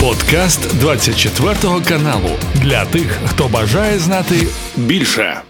[0.00, 1.54] Подкаст 24
[1.88, 4.34] каналу для тих, хто бажає знати
[4.76, 5.40] більше.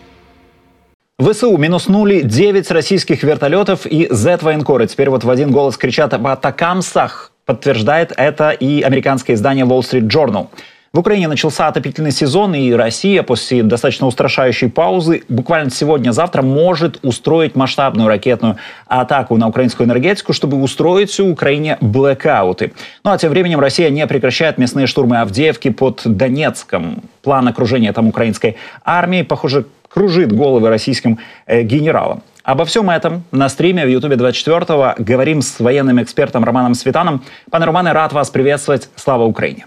[1.21, 4.86] ВСУ минуснули 9 российских вертолетов и Z-военкоры.
[4.86, 7.33] Теперь вот в один голос кричат об атакамсах.
[7.44, 10.46] Подтверждает это и американское издание Wall Street Journal.
[10.93, 17.55] В Украине начался отопительный сезон, и Россия после достаточно устрашающей паузы буквально сегодня-завтра может устроить
[17.55, 18.56] масштабную ракетную
[18.88, 22.73] атаку на украинскую энергетику, чтобы устроить в Украине блэкауты.
[23.05, 27.05] Ну а тем временем Россия не прекращает местные штурмы Авдеевки под Донецком.
[27.22, 32.25] План окружения там украинской армии, похоже, кружит головы российским э, генералам.
[32.42, 37.22] Обо всем этом на стриме в Ютубе 24-го говорим с военным экспертом Романом Светаном.
[37.48, 38.88] Пане Романе, рад вас приветствовать.
[38.97, 39.66] Слава Украине!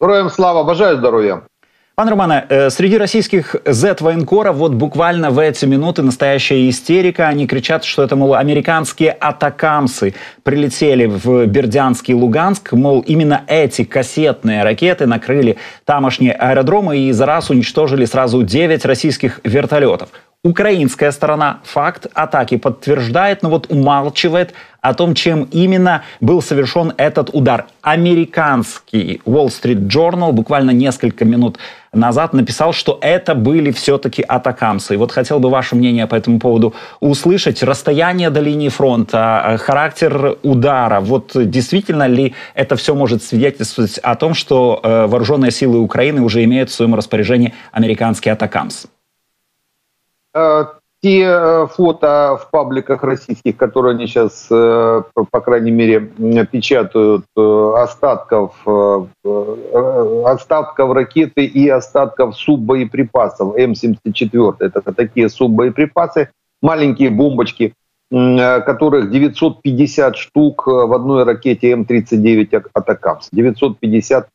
[0.00, 1.42] Героям слава, бажаю здоровья.
[1.96, 7.28] Пан Романе, э, среди российских Z-военкоров вот буквально в эти минуты настоящая истерика.
[7.28, 12.72] Они кричат, что это, мол, американские атакамсы прилетели в Бердянский Луганск.
[12.72, 19.38] Мол, именно эти кассетные ракеты накрыли тамошние аэродромы и за раз уничтожили сразу 9 российских
[19.44, 20.08] вертолетов.
[20.46, 27.30] Украинская сторона факт атаки подтверждает, но вот умалчивает о том, чем именно был совершен этот
[27.32, 27.64] удар.
[27.80, 31.56] Американский Wall Street Journal буквально несколько минут
[31.94, 34.92] назад написал, что это были все-таки атакамсы.
[34.92, 37.62] И вот хотел бы ваше мнение по этому поводу услышать.
[37.62, 41.00] Расстояние до линии фронта, характер удара.
[41.00, 46.44] Вот действительно ли это все может свидетельствовать о том, что э, вооруженные силы Украины уже
[46.44, 48.88] имеют в своем распоряжении американские атакамсы?
[50.34, 50.64] Э,
[51.00, 56.00] те э, фото в пабликах российских, которые они сейчас, э, по крайней мере,
[56.50, 58.54] печатают, остатков,
[60.24, 64.56] остатков ракеты и остатков суббоеприпасов М-74.
[64.60, 66.30] Это такие суббоеприпасы,
[66.62, 67.74] маленькие бомбочки,
[68.10, 73.28] которых 950 штук в одной ракете М-39 «Атакамс».
[73.30, 74.28] 950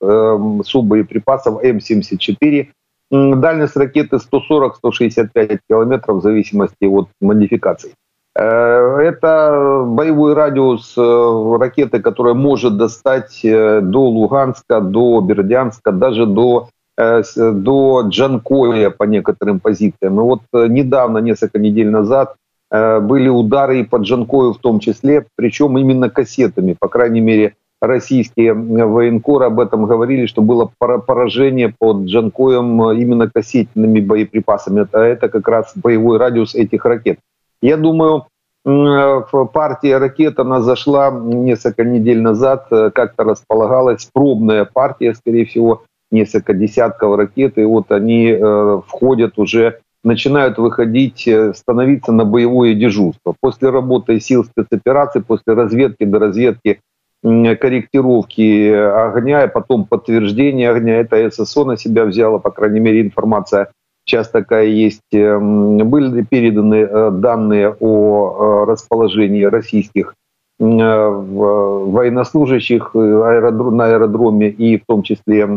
[0.63, 2.67] суббоеприпасов М-74
[3.11, 7.93] Дальность ракеты 140-165 километров в зависимости от модификаций.
[8.35, 16.25] Э, это боевой радиус э, ракеты, которая может достать э, до Луганска, до Бердянска, даже
[16.25, 20.19] до, до Джанкоя по некоторым позициям.
[20.19, 22.35] И вот недавно, несколько недель назад,
[22.71, 26.75] были удары и по Джанкою в том числе, причем именно кассетами.
[26.77, 33.99] По крайней мере, российские военкоры об этом говорили, что было поражение под Джанкоем именно кассетными
[34.01, 34.81] боеприпасами.
[34.81, 37.19] Это, это как раз боевой радиус этих ракет.
[37.61, 38.25] Я думаю,
[38.65, 47.17] партия ракет, она зашла несколько недель назад, как-то располагалась, пробная партия, скорее всего, несколько десятков
[47.17, 53.35] ракет, и вот они э, входят уже, начинают выходить, э, становиться на боевое дежурство.
[53.39, 56.79] После работы сил спецопераций, после разведки до разведки
[57.21, 60.97] корректировки огня и потом подтверждение огня.
[60.97, 63.71] Это ССО на себя взяло, по крайней мере, информация
[64.09, 65.01] сейчас такая есть.
[65.13, 70.15] Эм, были переданы э, данные о э, расположении российских
[70.59, 75.47] э, военнослужащих на аэродроме и в том числе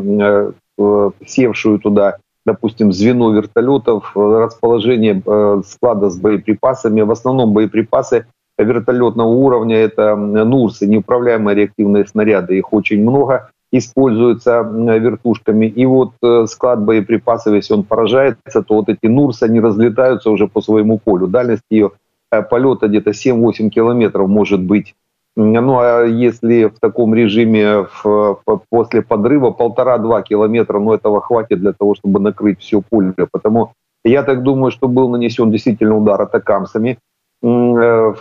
[1.27, 5.23] севшую туда, допустим, звено вертолетов, расположение
[5.67, 7.03] склада с боеприпасами.
[7.03, 8.27] В основном боеприпасы
[8.59, 9.77] вертолетного уровня.
[9.77, 12.59] Это НУРСы, неуправляемые реактивные снаряды.
[12.59, 15.67] Их очень много используются вертушками.
[15.67, 20.47] И вот э, склад боеприпасов, если он поражается, то вот эти НУРСы, они разлетаются уже
[20.47, 21.27] по своему полю.
[21.27, 21.93] Дальность ее
[22.31, 24.95] э, полета где-то 7-8 километров может быть.
[25.35, 28.39] Ну а если в таком режиме в,
[28.69, 33.15] после подрыва полтора-два километра, ну этого хватит для того, чтобы накрыть все поле.
[33.31, 33.73] Потому
[34.05, 36.99] я так думаю, что был нанесен действительно удар атакамсами.
[37.45, 38.15] Э,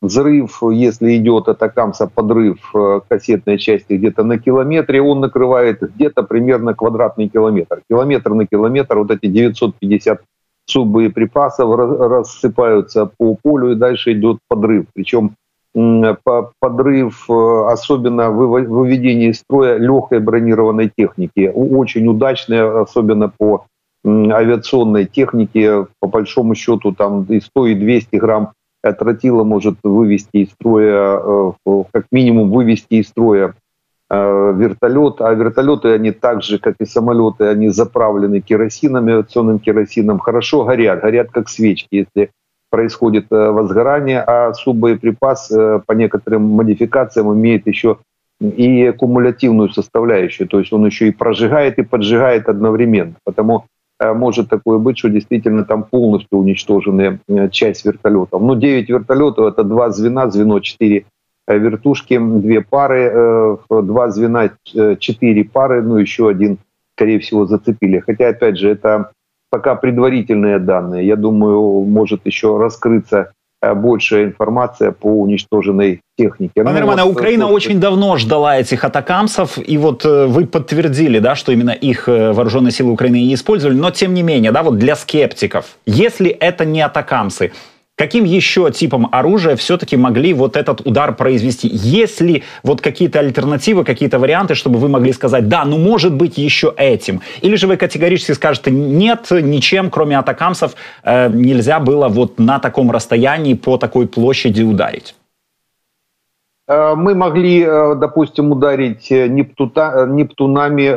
[0.00, 6.74] взрыв, если идет атакамса подрыв э, кассетной части где-то на километре, он накрывает где-то примерно
[6.74, 7.82] квадратный километр.
[7.90, 10.20] Километр на километр, вот эти 950
[10.66, 14.86] суббоеприпасов рассыпаются по полю, и дальше идет подрыв.
[14.94, 15.32] Причем
[16.60, 21.50] подрыв, э, особенно выведение из строя легкой бронированной техники.
[21.52, 23.66] Очень удачная, особенно по
[24.06, 28.52] авиационной техники, по большому счету, там и 100, и 200 грамм
[28.92, 31.20] тротила может вывести из строя,
[31.66, 33.54] э, как минимум вывести из строя
[34.08, 40.18] э, вертолет, а вертолеты, они так же, как и самолеты, они заправлены керосином, авиационным керосином,
[40.18, 42.30] хорошо горят, горят как свечки, если
[42.70, 45.48] происходит э, возгорание, а суббоеприпас
[45.86, 47.98] по некоторым модификациям имеет еще
[48.40, 53.14] и кумулятивную составляющую, то есть он еще и прожигает и поджигает одновременно.
[53.24, 53.64] Потому
[54.00, 58.42] может такое быть, что действительно там полностью уничтожены э, часть вертолетов.
[58.42, 61.06] Ну, 9 вертолетов— это два звена, звено 4
[61.48, 64.50] вертушки, две пары, два звена,
[64.98, 66.58] четыре пары, ну еще один,
[66.96, 68.00] скорее всего, зацепили.
[68.00, 69.12] Хотя, опять же, это
[69.50, 71.06] пока предварительные данные.
[71.06, 73.32] Я думаю, может еще раскрыться
[73.66, 76.62] Э, большая информация по уничтоженной технике.
[76.62, 80.46] Пане ну, Романе, вот, Украина вот, очень давно ждала этих атакамсов, и вот э, вы
[80.46, 84.52] подтвердили, да, что именно их э, вооруженные силы Украины и использовали, но тем не менее,
[84.52, 87.52] да, вот для скептиков, если это не атакамсы,
[87.96, 91.66] Каким еще типом оружия все-таки могли вот этот удар произвести?
[91.72, 96.36] Есть ли вот какие-то альтернативы, какие-то варианты, чтобы вы могли сказать, да, ну может быть
[96.36, 97.22] еще этим?
[97.40, 102.90] Или же вы категорически скажете, нет, ничем, кроме атакамсов, э, нельзя было вот на таком
[102.90, 105.14] расстоянии по такой площади ударить?
[106.68, 110.88] Э, мы могли, э, допустим, ударить э, Нептута, Нептунами.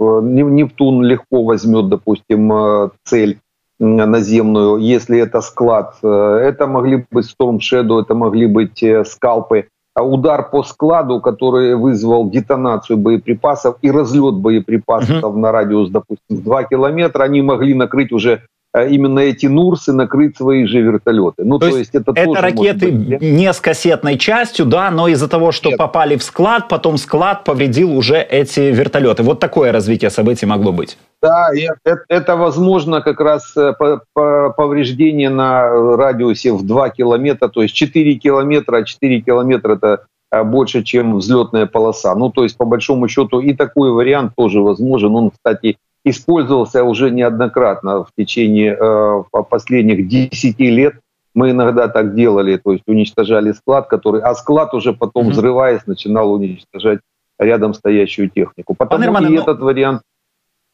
[0.00, 3.38] Нептун легко возьмет, допустим, цель
[3.78, 5.94] наземную, если это склад.
[6.02, 9.68] Э, это могли быть Storm Shadow, это могли быть э, скалпы.
[9.94, 15.38] А удар по складу, который вызвал детонацию боеприпасов и разлет боеприпасов угу.
[15.38, 18.42] на радиус, допустим, 2 километра, они могли накрыть уже
[18.86, 21.44] именно эти Нурсы накрыть свои же вертолеты.
[21.44, 25.28] Ну, то, то есть, это, это ракеты быть, не с кассетной частью, да, но из-за
[25.28, 25.78] того, что Нет.
[25.78, 29.22] попали в склад, потом склад повредил уже эти вертолеты.
[29.22, 30.98] Вот такое развитие событий могло быть.
[31.22, 31.48] Да,
[31.84, 33.72] это, это возможно как раз э,
[34.14, 40.44] повреждение на радиусе в 2 километра, то есть 4 километра, а 4 километра это э,
[40.44, 42.14] больше, чем взлетная полоса.
[42.14, 45.14] Ну, то есть, по большому счету, и такой вариант тоже возможен.
[45.16, 50.94] Он, кстати, использовался уже неоднократно в течение э, последних 10 лет.
[51.34, 55.32] Мы иногда так делали, то есть уничтожали склад, который, а склад уже потом, mm-hmm.
[55.32, 57.00] взрываясь, начинал уничтожать
[57.38, 58.74] рядом стоящую технику.
[58.74, 59.42] Потому Романе, и но...
[59.42, 60.02] этот вариант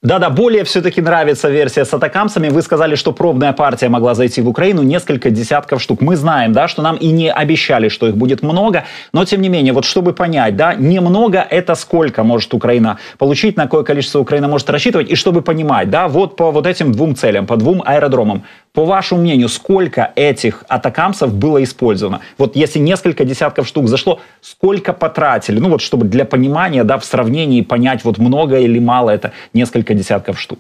[0.05, 2.51] да-да, более все-таки нравится версия с атакамсами.
[2.51, 6.03] Вы сказали, что пробная партия могла зайти в Украину несколько десятков штук.
[6.03, 8.85] Мы знаем, да, что нам и не обещали, что их будет много,
[9.15, 13.65] но тем не менее, вот чтобы понять, да, немного это сколько может Украина получить, на
[13.65, 17.47] какое количество Украина может рассчитывать, и чтобы понимать, да, вот по вот этим двум целям,
[17.47, 18.45] по двум аэродромам,
[18.75, 22.21] по вашему мнению, сколько этих атакамсов было использовано?
[22.39, 25.61] Вот если несколько десятков штук зашло, сколько потратили?
[25.61, 29.95] Ну вот чтобы для понимания, да, в сравнении понять, вот много или мало это несколько
[29.95, 30.59] десятков штук.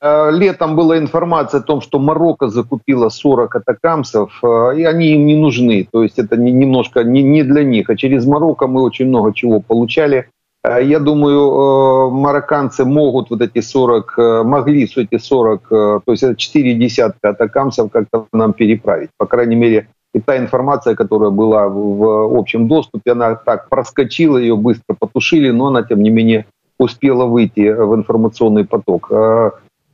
[0.00, 5.26] Э, летом была информация о том, что Марокко закупила 40 атакамсов, э, и они им
[5.26, 5.86] не нужны.
[5.92, 7.90] То есть это немножко не для них.
[7.90, 10.30] А через Марокко мы очень много чего получали.
[10.64, 16.22] Э, я думаю, э, марокканцы могут вот эти 40, э, могли эти 40, то есть
[16.22, 19.10] это 4 десятка атакамцев как-то нам переправить.
[19.18, 24.56] По крайней мере, и та информация, которая была в общем доступе, она так проскочила, ее
[24.56, 26.44] быстро потушили, но она, тем не менее,
[26.78, 29.10] успела выйти в информационный поток.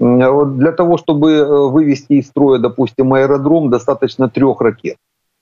[0.00, 4.96] Для того, чтобы вывести из строя, допустим, аэродром, достаточно трех ракет.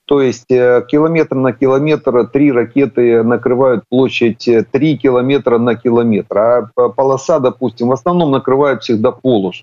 [0.07, 6.39] То есть э, километр на километр три ракеты накрывают площадь 3 э, километра на километр.
[6.39, 6.63] А
[6.95, 9.63] полоса, допустим, в основном накрывают всегда полос.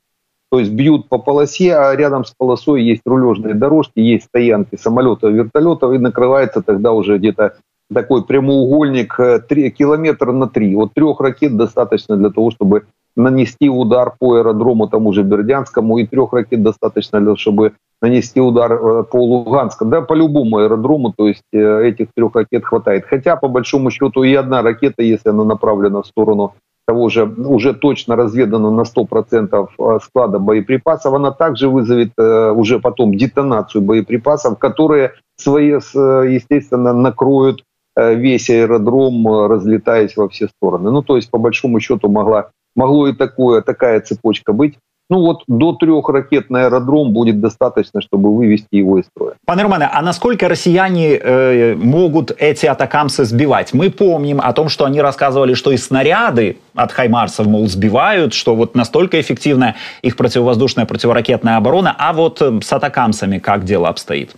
[0.52, 5.32] То есть бьют по полосе, а рядом с полосой есть рулежные дорожки, есть стоянки самолетов,
[5.32, 7.56] вертолетов, и накрывается тогда уже где-то
[7.92, 9.18] такой прямоугольник
[9.48, 10.76] 3, э, километр на 3.
[10.76, 12.84] Вот трех ракет достаточно для того, чтобы
[13.16, 17.74] нанести удар по аэродрому тому же Бердянскому, и трех ракет достаточно чтобы
[18.04, 22.66] нанести удар э, по Луганскому, да, по любому аэродрому, то есть э, этих трех ракет
[22.66, 23.06] хватает.
[23.06, 26.54] Хотя, по большому счету, и одна ракета, если она направлена в сторону
[26.86, 33.16] того же уже точно разведана на 100% э, склада боеприпасов, она также вызовет уже потом
[33.16, 37.64] детонацию боеприпасов, которые, свои, естественно, накроют
[37.96, 40.92] весь аэродром, разлетаясь во все стороны.
[40.92, 44.76] Ну, то есть, по большому счету, могла, могло и такое, такая цепочка быть.
[45.10, 49.36] Ну вот до трех ракет на аэродром будет достаточно, чтобы вывести его из строя.
[49.46, 53.74] Пане Романе, а насколько россияне э, могут эти атакамсы сбивать?
[53.74, 58.56] Мы помним о том, что они рассказывали, что и снаряды от Хаймарсов, мол, сбивают, что
[58.56, 61.94] вот настолько эффективная их противовоздушная противоракетная оборона.
[61.98, 64.36] А вот э, с атакамсами как дело обстоит?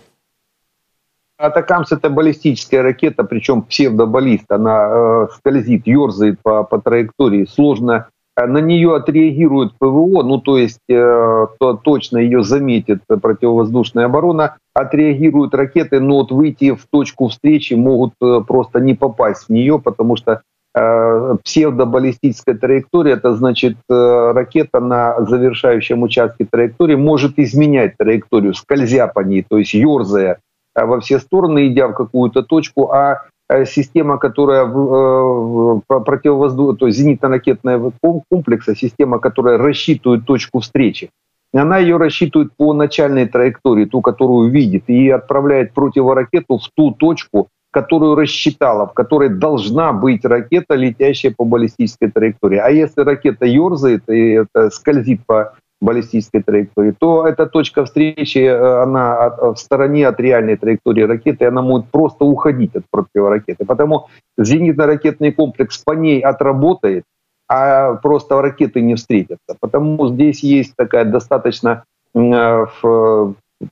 [1.38, 4.50] Атакамс это баллистическая ракета, причем псевдобаллист.
[4.50, 7.46] Она э, скользит, ерзает по, по траектории.
[7.46, 8.08] Сложно
[8.44, 15.54] на нее отреагирует ПВО, ну то есть э, то, точно ее заметит противовоздушная оборона, отреагируют
[15.54, 20.16] ракеты, но вот выйти в точку встречи могут э, просто не попасть в нее, потому
[20.16, 20.42] что
[20.74, 29.06] э, псевдобаллистическая траектория, это значит э, ракета на завершающем участке траектории может изменять траекторию, скользя
[29.06, 30.40] по ней, то есть ерзая
[30.74, 33.35] э, во все стороны, идя в какую-то точку, а Э,
[33.66, 37.92] система, которая э, противовоздушная, то есть зенитно-ракетная
[38.30, 41.10] комплекса, система, которая рассчитывает точку встречи,
[41.52, 47.48] она ее рассчитывает по начальной траектории, ту, которую видит, и отправляет противоракету в ту точку,
[47.70, 52.58] которую рассчитала, в которой должна быть ракета, летящая по баллистической траектории.
[52.58, 58.82] А если ракета ерзает и это скользит по баллистической траектории, то эта точка встречи, э,
[58.82, 63.64] она в стороне от реальной траектории ракеты, она может просто уходить от противоракеты.
[63.64, 67.04] Потому зенитно-ракетный комплекс по ней отработает,
[67.48, 69.56] а просто ракеты не встретятся.
[69.60, 72.66] Потому здесь есть такая достаточно э,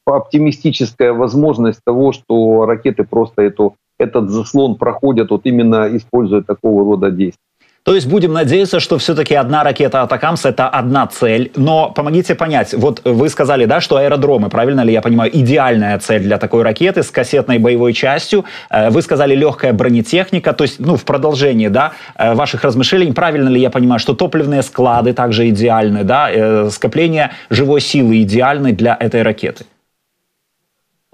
[0.06, 7.10] оптимистическая возможность того, что ракеты просто эту, этот заслон проходят, вот именно используя такого рода
[7.10, 7.40] действия.
[7.84, 11.52] То есть будем надеяться, что все-таки одна ракета Атакамс это одна цель.
[11.54, 16.22] Но помогите понять, вот вы сказали, да, что аэродромы, правильно ли я понимаю, идеальная цель
[16.22, 18.46] для такой ракеты с кассетной боевой частью.
[18.70, 23.50] Э, вы сказали легкая бронетехника, то есть, ну, в продолжении, да, э, ваших размышлений, правильно
[23.50, 28.96] ли я понимаю, что топливные склады также идеальны, да, э, скопление живой силы идеальны для
[28.98, 29.66] этой ракеты?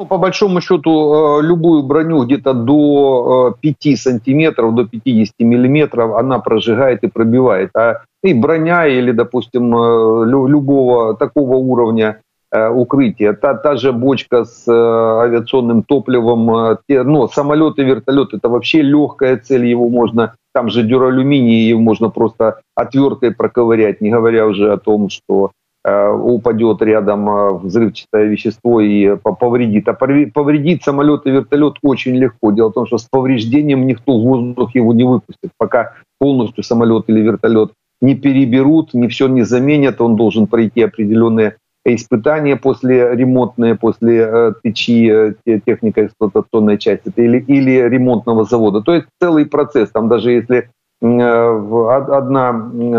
[0.01, 6.17] Ну, по большому счету, э, любую броню где-то до 5 э, сантиметров, до 50 миллиметров
[6.17, 7.71] она прожигает и пробивает.
[7.77, 12.17] А и броня или, допустим, э, любого такого уровня
[12.53, 19.37] укрытия, та, та же бочка с авиационным топливом, те, но самолеты, вертолеты это вообще легкая
[19.37, 24.79] цель, его можно, там же дюралюминий, его можно просто отверткой проковырять, не говоря уже о
[24.79, 25.53] том, что
[25.85, 29.89] упадет рядом э, взрывчатое вещество и повредит.
[29.89, 32.53] А повредить самолет и вертолет очень легко.
[32.53, 35.51] Дело в том, что с повреждением никто в воздух его не выпустит.
[35.57, 37.73] Пока полностью самолет или вертолет
[38.03, 44.53] не переберут, не все не заменят, он должен пройти определенные испытания после ремонтные, после э,
[44.63, 48.83] течи э, техника эксплуатационной части или, или ремонтного завода.
[48.83, 49.91] То есть целый процесс.
[49.91, 52.53] Там даже если Э, одна,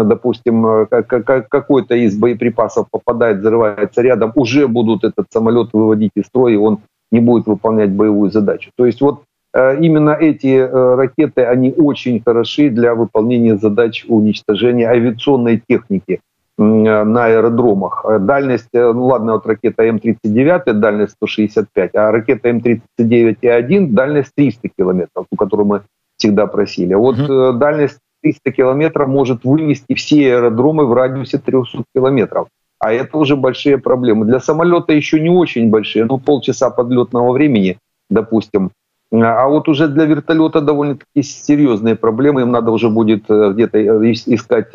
[0.04, 6.54] допустим, э, какой-то из боеприпасов попадает, взрывается рядом, уже будут этот самолет выводить из строя,
[6.54, 6.80] и он
[7.12, 8.72] не будет выполнять боевую задачу.
[8.76, 15.62] То есть вот э, именно эти ракеты, они очень хороши для выполнения задач уничтожения авиационной
[15.68, 16.22] техники
[16.58, 18.06] на аэродромах.
[18.20, 25.38] Дальность, ну ладно, вот ракета М-39, дальность 165, а ракета М-39И1, дальность 300 километров, ту,
[25.38, 25.82] которую мы
[26.22, 26.94] всегда просили.
[26.94, 27.58] Вот угу.
[27.58, 32.48] дальность 300 километров может вынести все аэродромы в радиусе 300 километров.
[32.80, 34.26] А это уже большие проблемы.
[34.26, 37.78] Для самолета еще не очень большие, ну полчаса подлетного времени,
[38.10, 38.72] допустим.
[39.12, 42.42] А вот уже для вертолета довольно-таки серьезные проблемы.
[42.42, 44.72] Им надо уже будет э, где-то э, искать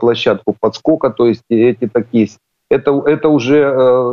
[0.00, 1.10] площадку подскока.
[1.10, 2.28] То есть эти такие
[2.70, 3.58] это, это уже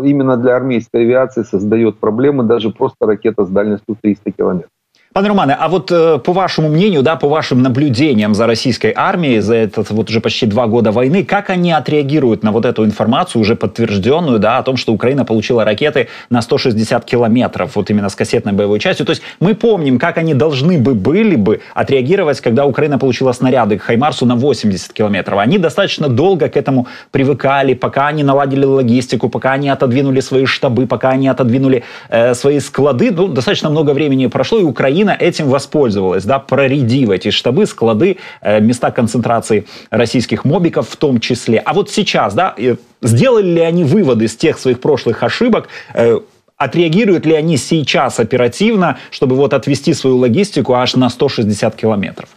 [0.03, 4.71] именно для армейской авиации создает проблемы даже просто ракета с дальностью 300 километров.
[5.11, 9.39] Пане Романе, а вот э, по вашему мнению, да, по вашим наблюдениям за российской армией
[9.39, 13.41] за этот вот уже почти два года войны, как они отреагируют на вот эту информацию,
[13.41, 18.15] уже подтвержденную, да, о том, что Украина получила ракеты на 160 километров, вот именно с
[18.15, 19.07] кассетной боевой частью.
[19.07, 23.79] То есть мы помним, как они должны бы были бы отреагировать, когда Украина получила снаряды
[23.79, 25.39] к Хаймарсу на 80 километров.
[25.39, 30.85] Они достаточно долго к этому привыкали, пока они наладили логистику, пока они отодвинули свои штабы,
[30.85, 33.09] пока они отодвинули э, свои склады.
[33.09, 38.17] Ну, достаточно много времени прошло, и Украина Украина этим воспользовалась, да, проредив эти штабы, склады,
[38.41, 41.59] э, места концентрации российских мобиков в том числе.
[41.59, 42.53] А вот сейчас, да,
[43.01, 46.19] сделали ли они выводы из тех своих прошлых ошибок, э,
[46.57, 52.29] отреагируют ли они сейчас оперативно, чтобы вот отвести свою логистику аж на 160 километров?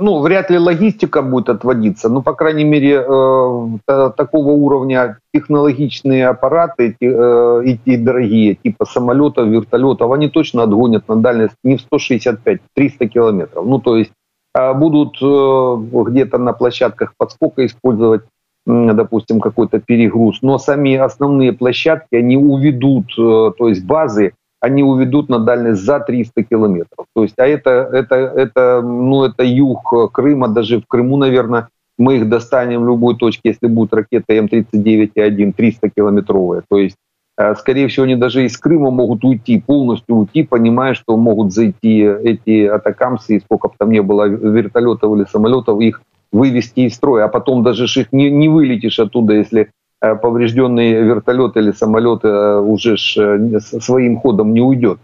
[0.00, 6.96] Ну, вряд ли логистика будет отводиться, но, по крайней мере, э, такого уровня технологичные аппараты,
[7.00, 13.64] э, эти дорогие, типа самолетов, вертолетов, они точно отгонят на дальность не в 165-300 километров.
[13.66, 14.12] Ну, то есть
[14.54, 18.22] э, будут э, где-то на площадках подскока использовать
[18.66, 25.28] допустим, какой-то перегруз, но сами основные площадки, они уведут, э, то есть базы, они уведут
[25.28, 27.06] на дальность за 300 километров.
[27.14, 32.16] То есть, а это, это, это, ну, это юг Крыма, даже в Крыму, наверное, мы
[32.16, 36.62] их достанем в любой точке, если будет ракета М-39И-1 300-километровая.
[36.68, 36.96] То есть,
[37.38, 42.00] э, скорее всего, они даже из Крыма могут уйти, полностью уйти, понимая, что могут зайти
[42.00, 46.02] эти атакамсы, и сколько бы там не было вертолетов или самолетов, их
[46.32, 51.72] вывести из строя, а потом даже их не, не вылетишь оттуда, если поврежденный вертолет или
[51.72, 54.98] самолет э, уже э, своим ходом не уйдет.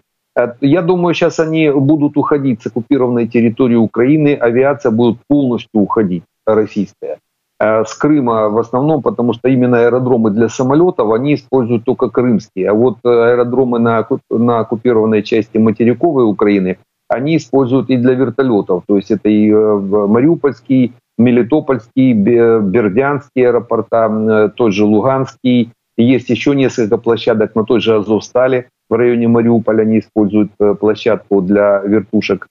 [0.60, 7.18] Я думаю, сейчас они будут уходить с оккупированной территории Украины, авиация будет полностью уходить, российская.
[7.58, 12.68] С Крыма в основном, потому что именно аэродромы для самолетов, они используют только крымские.
[12.68, 16.76] А вот аэродромы на, на оккупированной части материковой Украины,
[17.08, 18.82] они используют и для вертолетов.
[18.86, 25.70] То есть это и Мариупольский, Мелитопольский, Бердянский аэропорта, тот же Луганский.
[25.96, 28.68] Есть еще несколько площадок на той же Азовстали.
[28.90, 32.46] в районе Мариуполя они используют площадку для вертушек.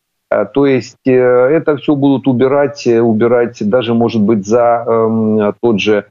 [0.53, 6.05] То есть это все будут убирать, убирать даже, может быть, за э, тот же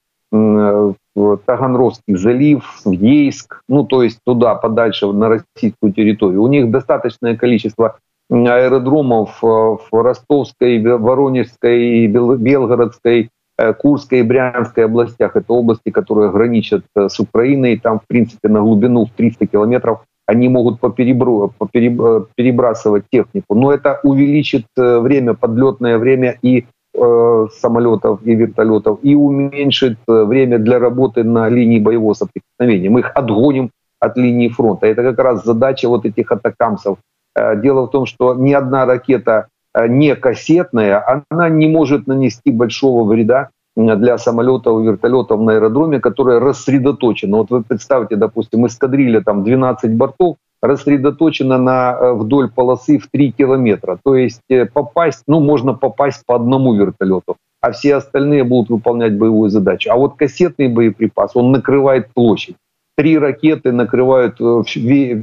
[1.14, 6.42] в Таганрогский залив, в Ейск, ну то есть туда, подальше на российскую территорию.
[6.42, 7.99] У них достаточное количество
[8.30, 15.36] аэродромов э, в Ростовской, Воронежской, Белгородской, э, Курской и Брянской областях.
[15.36, 17.78] Это области, которые граничат э, с Украиной.
[17.78, 23.54] Там, в принципе, на глубину в 300 километров они могут перебрасывать технику.
[23.54, 26.64] Но это увеличит время, подлетное время и
[26.96, 32.88] Э, самолетов и вертолетов и уменьшит время для работы на линии боевого соприкосновения.
[32.88, 34.86] Мы их отгоним от линии фронта.
[34.86, 36.98] Это как раз задача вот этих атакамсов.
[37.34, 39.48] Э, дело в том, что ни одна ракета
[39.88, 46.38] не кассетная, она не может нанести большого вреда для самолетов и вертолетов на аэродроме, которые
[46.38, 47.36] рассредоточены.
[47.36, 53.32] Вот вы представьте, допустим, эскадрилья там 12 бортов, рассредоточена на, э, вдоль полосы в 3
[53.32, 53.98] километра.
[54.02, 59.18] То есть э, попасть, ну, можно попасть по одному вертолету, а все остальные будут выполнять
[59.18, 59.90] боевую задачу.
[59.92, 62.56] А вот кассетный боеприпас, он накрывает площадь.
[62.96, 64.62] Три ракеты накрывают э,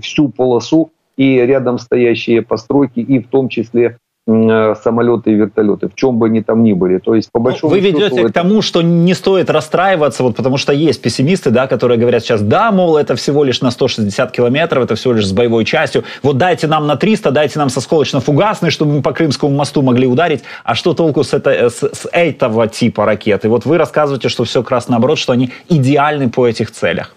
[0.02, 0.92] всю полосу
[1.22, 3.98] и рядом стоящие постройки, и в том числе
[4.28, 7.00] Э, самолеты и вертолеты, в чем бы они там ни были.
[7.00, 10.36] То есть, по ну, большому Вы ведете счету, к тому, что не стоит расстраиваться, вот
[10.36, 14.32] потому что есть пессимисты, да, которые говорят сейчас, да, мол, это всего лишь на 160
[14.32, 17.82] километров, это всего лишь с боевой частью, вот дайте нам на 300, дайте нам со
[17.82, 22.08] сколочно-фугасной, чтобы мы по Крымскому мосту могли ударить, а что толку с, это, с, с
[22.12, 23.50] этого типа ракеты?
[23.50, 27.16] Вот вы рассказываете, что все как раз наоборот, что они идеальны по этих целях.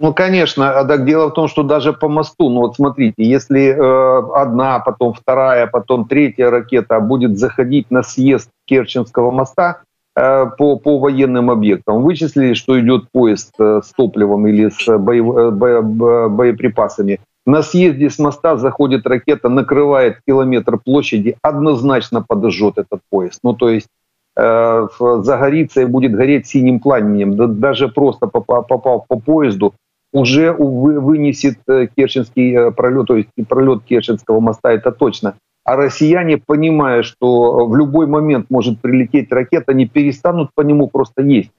[0.00, 3.70] Ну, конечно, а так дело в том, что даже по мосту, ну вот смотрите, если
[3.70, 9.80] э, одна, потом вторая, потом третья ракета будет заходить на съезд Керченского моста
[10.14, 15.36] э, по, по военным объектам, вычислили, что идет поезд э, с топливом или с боев,
[15.36, 22.78] э, бо, бо, боеприпасами, на съезде с моста заходит ракета, накрывает километр площади, однозначно подожжет
[22.78, 23.40] этот поезд.
[23.42, 23.88] Ну, то есть
[24.36, 24.86] э,
[25.22, 27.36] загорится и будет гореть синим пламенем.
[27.36, 28.68] Да, даже просто попав
[29.08, 29.74] по поезду,
[30.12, 35.34] уже вынесет э, Керченский э, пролет, то есть пролет Керченского моста, это точно.
[35.64, 41.22] А россияне, понимая, что в любой момент может прилететь ракета, они перестанут по нему просто
[41.22, 41.50] есть.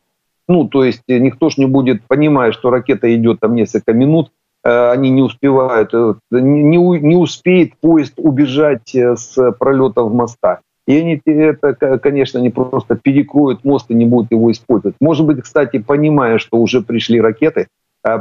[0.48, 4.32] Ну, то есть э, никто ж не будет, понимая, что ракета идет там несколько минут,
[4.62, 5.94] они не успевают,
[6.32, 10.60] не, успеет поезд убежать с пролетов моста.
[10.86, 14.98] И они это, конечно, не просто перекроют мост и не будут его использовать.
[15.00, 17.68] Может быть, кстати, понимая, что уже пришли ракеты,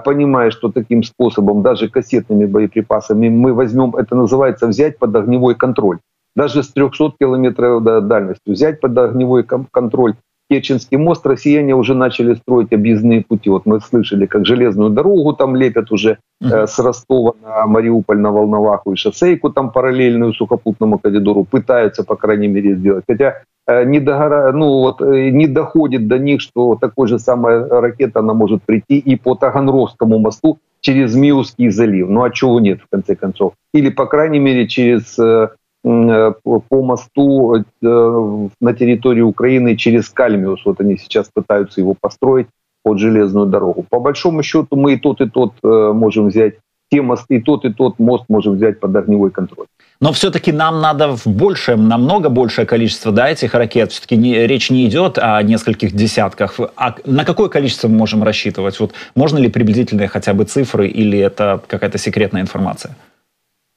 [0.04, 5.98] понимая, что таким способом, даже кассетными боеприпасами, мы возьмем, это называется взять под огневой контроль.
[6.36, 10.14] Даже с 300 километров дальностью взять под огневой контроль
[10.50, 13.50] Керченский мост россияне уже начали строить объездные пути.
[13.50, 18.32] Вот мы слышали, как железную дорогу там лепят уже э, с Ростова на Мариуполь, на
[18.32, 23.04] Волноваху и шоссейку там параллельную сухопутному коридору пытаются, по крайней мере, сделать.
[23.08, 24.50] Хотя Э, не, догора...
[24.52, 28.98] ну, вот, э, не доходит до них, что такой же самая ракета она может прийти
[28.98, 32.08] и по Таганрогскому мосту через Миусский залив.
[32.08, 33.52] Ну а чего нет, в конце концов?
[33.74, 35.50] Или, по крайней мере, через э,
[35.82, 40.64] по мосту на территории Украины через Кальмиус.
[40.64, 42.48] Вот они сейчас пытаются его построить
[42.82, 43.84] под железную дорогу.
[43.88, 46.54] По большому счету мы и тот, и тот можем взять
[46.90, 49.66] те мосты, и тот, и тот мост можем взять под огневой контроль.
[50.00, 53.92] Но все-таки нам надо в большее, намного большее количество да, этих ракет.
[53.92, 56.58] Все-таки не, речь не идет о нескольких десятках.
[56.76, 58.80] А на какое количество мы можем рассчитывать?
[58.80, 62.96] Вот можно ли приблизительные хотя бы цифры или это какая-то секретная информация?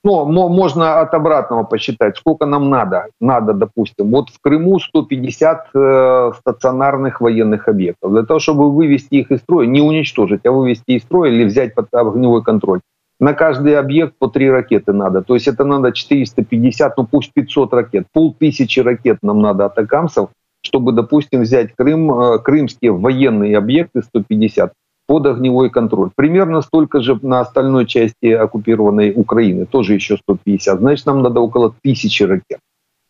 [0.03, 3.07] Ну, можно от обратного посчитать, сколько нам надо.
[3.19, 8.11] Надо, допустим, вот в Крыму 150 э, стационарных военных объектов.
[8.11, 11.75] Для того, чтобы вывести их из строя, не уничтожить, а вывести из строя или взять
[11.75, 12.79] под огневой контроль
[13.21, 15.21] на каждый объект по три ракеты надо.
[15.21, 18.07] То есть это надо 450, ну пусть 500 ракет.
[18.11, 20.31] Полтысячи ракет нам надо атакамсов,
[20.63, 24.73] чтобы, допустим, взять Крым, э, крымские военные объекты 150
[25.11, 26.09] под огневой контроль.
[26.15, 30.79] Примерно столько же на остальной части оккупированной Украины, тоже еще 150.
[30.79, 32.59] Значит, нам надо около тысячи ракет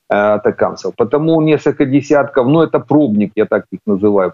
[0.09, 0.95] э, атакамсов.
[0.95, 4.33] Потому несколько десятков, ну это пробник, я так их называю,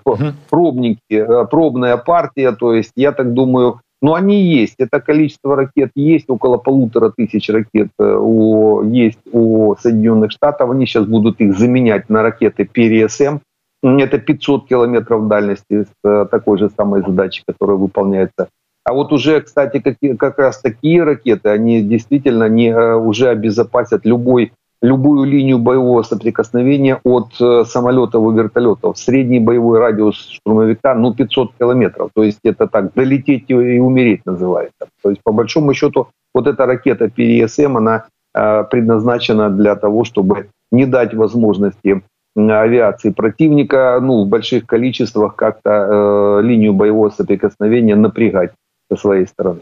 [0.49, 4.75] пробники, э, пробная партия, то есть я так думаю, но они есть.
[4.79, 10.71] Это количество ракет есть, около полутора тысяч ракет э, у, есть у Соединенных Штатов.
[10.71, 13.39] Они сейчас будут их заменять на ракеты ПРСМ.
[13.83, 18.49] Это 500 километров дальности с э, такой же самой задачей, которая выполняется.
[18.83, 24.05] А вот уже, кстати, как, как раз такие ракеты, они действительно не, э, уже обезопасят
[24.05, 28.97] любой любую линию боевого соприкосновения от э, самолетов и вертолетов.
[28.97, 32.11] Средний боевой радиус штурмовика, ну, 500 километров.
[32.13, 34.87] То есть это так, долететь и умереть называется.
[35.01, 40.49] То есть по большому счету вот эта ракета ПРСМ, она э, предназначена для того, чтобы
[40.71, 42.03] не дать возможности
[42.37, 48.51] авиации противника ну, в больших количествах как-то э, линию боевого соприкосновения напрягать
[48.91, 49.61] со своей стороны.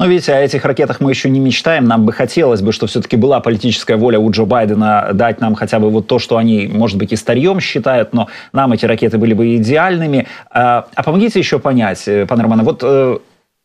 [0.00, 1.84] Но видите, о этих ракетах мы еще не мечтаем.
[1.84, 5.78] Нам бы хотелось бы, что все-таки была политическая воля у Джо Байдена дать нам хотя
[5.78, 9.34] бы вот то, что они, может быть, и старьем считают, но нам эти ракеты были
[9.34, 10.26] бы идеальными.
[10.50, 13.18] А, а помогите еще понять, э, пан Роман, вот э,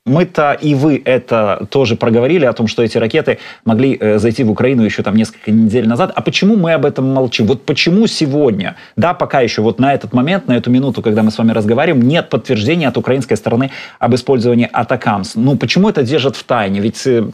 [0.09, 4.51] мы-то и вы это тоже проговорили о том, что эти ракеты могли э, зайти в
[4.51, 6.11] Украину еще там несколько недель назад.
[6.15, 7.47] А почему мы об этом молчим?
[7.47, 11.31] Вот почему сегодня, да, пока еще вот на этот момент, на эту минуту, когда мы
[11.31, 15.35] с вами разговариваем, нет подтверждения от украинской стороны об использовании Атакамс?
[15.35, 16.79] Ну, почему это держат в тайне?
[16.81, 17.29] Ведь э,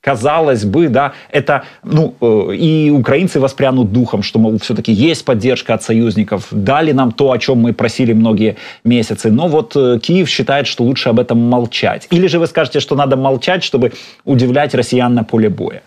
[0.00, 5.74] казалось бы, да, это, ну, э, и украинцы воспрянут духом, что, мол, все-таки есть поддержка
[5.74, 9.30] от союзников, дали нам то, о чем мы просили многие месяцы.
[9.30, 12.06] Но вот э, Киев считает, что лучше об этом молчать.
[12.10, 13.92] Или же вы скажете, что надо молчать, чтобы
[14.24, 15.82] удивлять россиян на поле боя?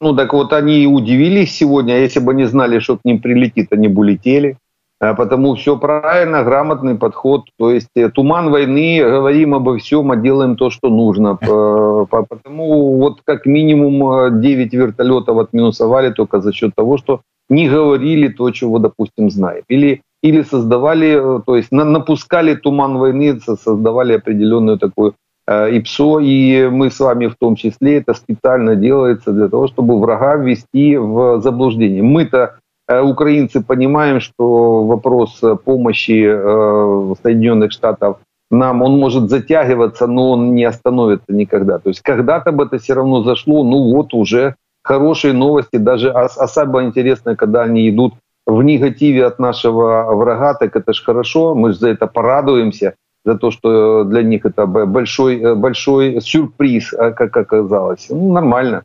[0.00, 3.20] Ну, так вот они и удивились сегодня, а если бы они знали, что к ним
[3.20, 4.56] прилетит, они бы улетели.
[5.00, 7.46] А потому все правильно, грамотный подход.
[7.58, 11.36] То есть э, туман войны, говорим обо всем, а делаем то, что нужно.
[12.10, 18.28] Потому вот как минимум 9 э, вертолетов отминусовали только за счет того, что не говорили
[18.28, 19.62] то, чего, допустим, знаем.
[19.68, 25.14] Или, или создавали, э, то есть напускали туман войны, создавали определенную такую
[25.48, 30.36] ИПСО, и мы с вами в том числе, это специально делается для того, чтобы врага
[30.36, 32.02] ввести в заблуждение.
[32.02, 32.59] Мы-то Э,
[33.02, 38.18] украинцы понимаем, что вопрос помощи э, Соединенных Штатов
[38.50, 41.78] нам, он может затягиваться, но он не остановится никогда.
[41.78, 46.82] То есть когда-то бы это все равно зашло, ну вот уже хорошие новости, даже особо
[46.82, 48.14] интересно, когда они идут
[48.46, 53.38] в негативе от нашего врага, так это же хорошо, мы же за это порадуемся, за
[53.38, 58.06] то, что для них это большой, большой сюрприз, а, как оказалось.
[58.10, 58.82] Ну, нормально.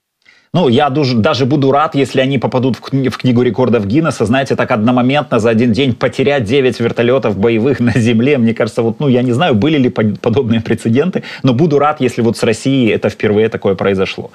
[0.56, 4.56] Ну, я даже буду рад, если они попадут в, кни в книгу рекордов Гиннесса, знаете,
[4.56, 8.38] так одномоментно за один день потерять 9 вертолетов боевых на земле.
[8.38, 12.22] Мне кажется, вот, ну, я не знаю, были ли подобные прецеденты, но буду рад, если
[12.22, 14.32] вот с Россией это впервые такое произошло.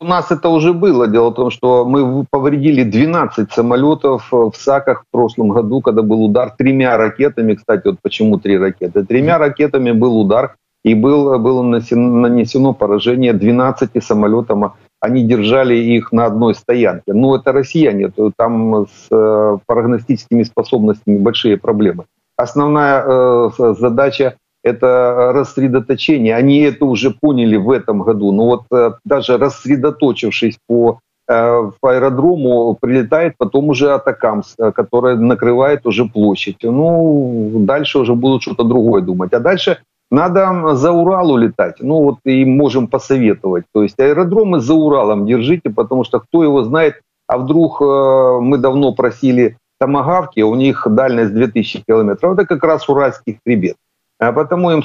[0.00, 1.06] У нас это уже было.
[1.06, 6.24] Дело в том, что мы повредили 12 самолетов в САКах в прошлом году, когда был
[6.24, 7.52] удар тремя ракетами.
[7.52, 9.04] Кстати, вот почему три ракеты?
[9.04, 14.72] Тремя ракетами был удар, и было, было нанесено поражение 12 самолетам
[15.02, 17.12] они держали их на одной стоянке.
[17.12, 22.04] Но это россияне, там с э, прогностическими способностями большие проблемы.
[22.36, 26.36] Основная э, задача– это рассредоточение.
[26.36, 28.30] Они это уже поняли в этом году.
[28.30, 36.04] Но вот э, даже рассредоточившись по в аэродрому прилетает потом уже Атакамс, которая накрывает уже
[36.04, 36.58] площадь.
[36.62, 39.32] Ну, дальше уже будут что-то другое думать.
[39.32, 39.78] А дальше
[40.12, 41.76] надо за Урал улетать.
[41.80, 43.64] Ну вот и можем посоветовать.
[43.72, 48.58] То есть аэродромы за Уралом держите, потому что кто его знает, а вдруг э, мы
[48.58, 52.34] давно просили томагавки, у них дальность 2000 километров.
[52.34, 53.76] Это как раз уральских хребет.
[54.18, 54.82] А потому им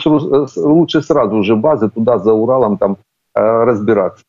[0.56, 2.98] лучше сразу же базы туда за Уралом там
[3.36, 4.24] э, разбираться.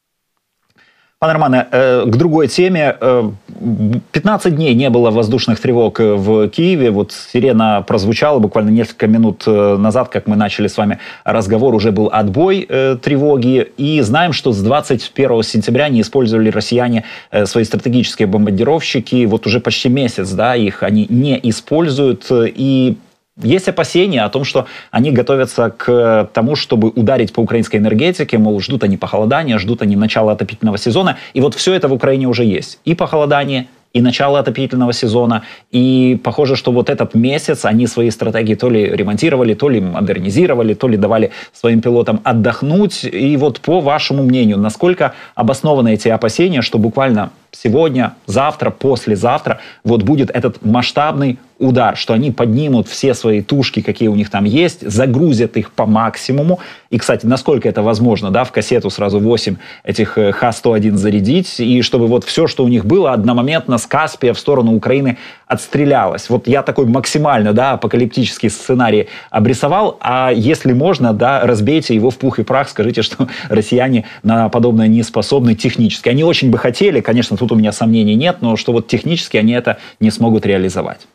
[1.20, 2.96] Пане Романе, э, к другой теме.
[4.12, 6.92] 15 э, дней не было воздушных тревог в Киеве.
[6.92, 11.90] Вот сирена прозвучала буквально несколько минут э, назад, как мы начали с вами разговор, уже
[11.90, 12.68] был отбой
[13.02, 13.66] тревоги.
[13.76, 17.02] И знаем, что с 21 сентября не использовали россияне
[17.46, 19.24] свои стратегические бомбардировщики.
[19.24, 22.26] Вот уже почти месяц да, их они не используют.
[22.30, 22.96] И
[23.42, 28.60] есть опасения о том, что они готовятся к тому, чтобы ударить по украинской энергетике, мол,
[28.60, 31.16] ждут они похолодания, ждут они начала отопительного сезона.
[31.34, 32.80] И вот все это в Украине уже есть.
[32.84, 35.42] И похолодание, и начало отопительного сезона.
[35.70, 40.74] И похоже, что вот этот месяц они свои стратегии то ли ремонтировали, то ли модернизировали,
[40.74, 43.04] то ли давали своим пилотам отдохнуть.
[43.04, 50.02] И вот по вашему мнению, насколько обоснованы эти опасения, что буквально сегодня, завтра, послезавтра вот
[50.02, 54.88] будет этот масштабный удар, что они поднимут все свои тушки, какие у них там есть,
[54.88, 56.60] загрузят их по максимуму.
[56.90, 61.82] И, кстати, насколько это возможно, да, в кассету сразу 8 этих э, Х-101 зарядить, и
[61.82, 66.30] чтобы вот все, что у них было, одномоментно с Каспия в сторону Украины отстрелялось.
[66.30, 72.18] Вот я такой максимально, да, апокалиптический сценарий обрисовал, а если можно, да, разбейте его в
[72.18, 76.08] пух и прах, скажите, что россияне на подобное не способны технически.
[76.08, 79.52] Они очень бы хотели, конечно, тут у меня сомнений нет, но что вот технически они
[79.52, 81.06] это не смогут реализовать.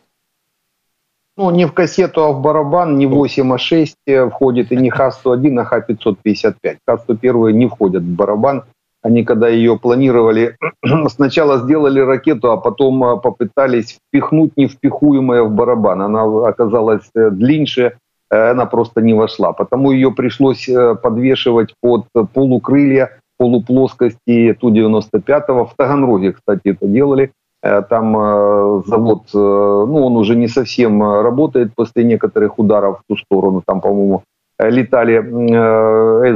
[1.35, 3.95] Ну, не в кассету, а в барабан, не 8, а 6
[4.29, 6.77] входит, и не Х-101, а Х-555.
[6.87, 8.63] Х-101 не входят в барабан.
[9.01, 10.55] Они когда ее планировали,
[11.09, 16.03] сначала сделали ракету, а потом э, попытались впихнуть невпихуемое в барабан.
[16.03, 17.97] Она оказалась э, длиннее,
[18.29, 19.53] она просто не вошла.
[19.53, 20.67] Потому ее пришлось
[21.01, 25.65] подвешивать под полукрылья, полуплоскости Ту-95.
[25.65, 27.31] В Таганроге, кстати, это делали.
[27.63, 33.63] Там завод, ну, он уже не совсем работает после некоторых ударов в ту сторону.
[33.65, 34.23] Там, по-моему,
[34.59, 35.19] летали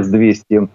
[0.02, 0.68] С-200.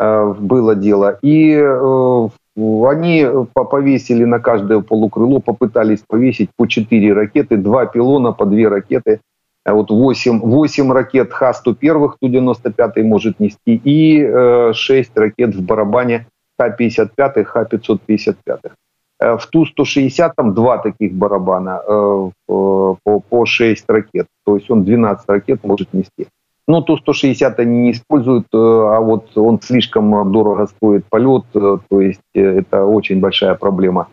[0.00, 1.18] Э, было дело.
[1.20, 8.46] И э, они повесили на каждое полукрыло, попытались повесить по 4 ракеты, два пилона по
[8.46, 9.20] 2 ракеты.
[9.66, 16.26] Э, вот 8, 8 ракет Х-101 Ту-95 может нести и 6 ракет в барабане
[16.58, 18.70] Х-55, Х-555.
[19.20, 21.80] В Ту-160 там два таких барабана
[22.46, 24.26] по, по 6 ракет.
[24.46, 26.26] То есть он 12 ракет может нести.
[26.70, 32.00] Ну, Ту-160 они не используют, э, а вот он слишком дорого стоит полет, э, то
[32.00, 34.06] есть э, это очень большая проблема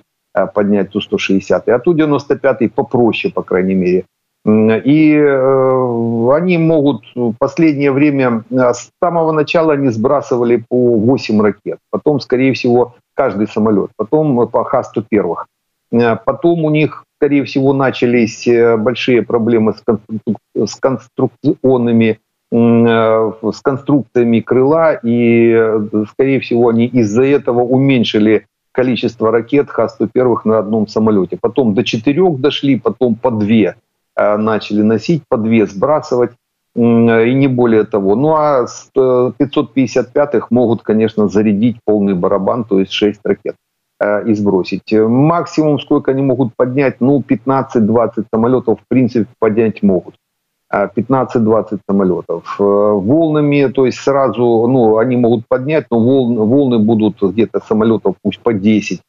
[0.55, 1.69] поднять Ту-160.
[1.69, 4.05] А Ту-95 попроще, по крайней мере.
[4.45, 5.15] И
[6.31, 12.53] они могут в последнее время, с самого начала они сбрасывали по 8 ракет, потом, скорее
[12.53, 16.17] всего, каждый самолет, потом по Х-101.
[16.25, 20.37] Потом у них, скорее всего, начались большие проблемы с, конструк...
[20.55, 29.31] с конструкционными Э, с конструкциями крыла, и, э, скорее всего, они из-за этого уменьшили количество
[29.31, 31.37] ракет Х-101 на одном самолете.
[31.41, 33.75] Потом до четырех дошли, потом по две
[34.15, 36.31] э, начали носить, по две сбрасывать,
[36.77, 38.15] и не более того.
[38.15, 43.55] Ну а с 555-х могут, конечно, зарядить полный барабан, то есть 6 ракет
[44.27, 44.93] и сбросить.
[44.93, 50.13] Максимум, сколько они могут поднять, ну, 15-20 самолетов, в принципе, поднять могут.
[50.71, 52.55] 15-20 самолетов.
[52.59, 58.15] Э, волнами, то есть сразу, ну, они могут поднять, но волны, волны будут где-то самолетов
[58.21, 59.01] пусть по 10 э,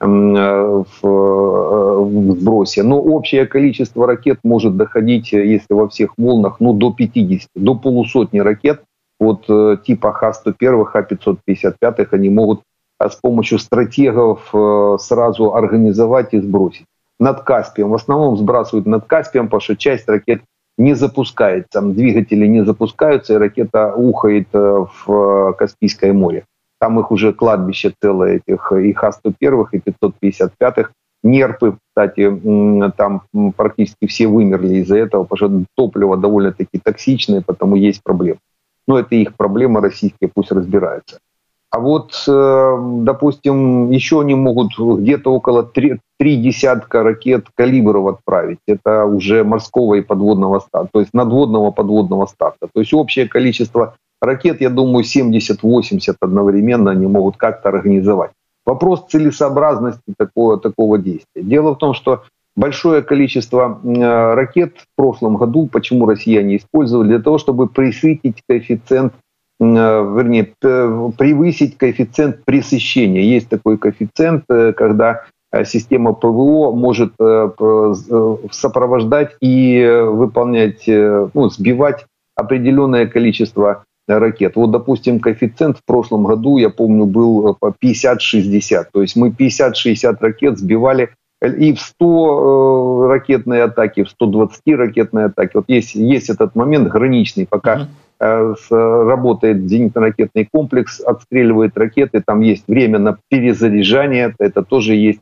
[0.00, 2.82] в, э, в сбросе.
[2.82, 8.40] Но общее количество ракет может доходить, если во всех волнах, ну, до 50, до полусотни
[8.40, 8.82] ракет.
[9.18, 9.46] Вот
[9.84, 12.60] типа Х-101, Х-555 они могут
[13.00, 14.52] с помощью стратегов
[15.00, 16.84] сразу организовать и сбросить.
[17.18, 17.88] Над Каспием.
[17.88, 20.42] В основном сбрасывают над Каспием, потому что часть ракет
[20.78, 26.44] не запускается, двигатели не запускаются, и ракета ухает э, в э, Каспийское море.
[26.78, 30.90] Там их уже кладбище целое, этих и Х-101, и 555-х.
[31.22, 32.30] Нерпы, кстати,
[32.96, 33.22] там
[33.56, 38.38] практически все вымерли из-за этого, потому что топливо довольно-таки токсичное, потому есть проблемы.
[38.86, 41.18] Но это их проблема российская, пусть разбираются.
[41.70, 48.60] А вот, э, допустим, еще они могут где-то около три, три десятка ракет калибров отправить.
[48.66, 52.68] Это уже морского и подводного старта, то есть надводного подводного старта.
[52.72, 58.32] То есть общее количество ракет, я думаю, 70-80 одновременно они могут как-то организовать.
[58.64, 61.42] Вопрос целесообразности такого, такого действия.
[61.42, 62.24] Дело в том, что
[62.56, 69.12] большое количество э, ракет в прошлом году, почему россияне использовали, для того, чтобы присытить коэффициент
[69.58, 73.22] Э, вернее, превысить коэффициент пресыщения.
[73.22, 77.14] Есть такой коэффициент, э, когда э, система ПВО может
[78.50, 84.56] сопровождать и выполнять, ну, сбивать определенное количество ракет.
[84.56, 88.86] Вот, допустим, коэффициент в прошлом году, я помню, был по 50-60.
[88.92, 91.10] То есть мы 50-60 ракет сбивали
[91.42, 95.52] и в 100 ракетной атаке, в 120 ракетной атаке.
[95.54, 97.86] Вот есть, есть этот момент граничный, пока mm-hmm
[98.18, 105.20] Э, работает зенитно-ракетный комплекс, отстреливает ракеты, там есть время на перезаряжание, это тоже есть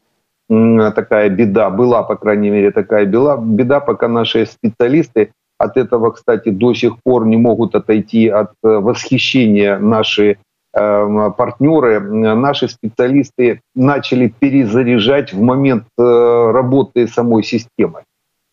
[0.48, 6.48] такая беда, была, по крайней мере, такая беда, беда, пока наши специалисты от этого, кстати,
[6.50, 10.38] до сих пор не могут отойти от э, восхищения наши
[10.72, 18.02] э, партнеры, наши специалисты начали перезаряжать в момент работы самой системы.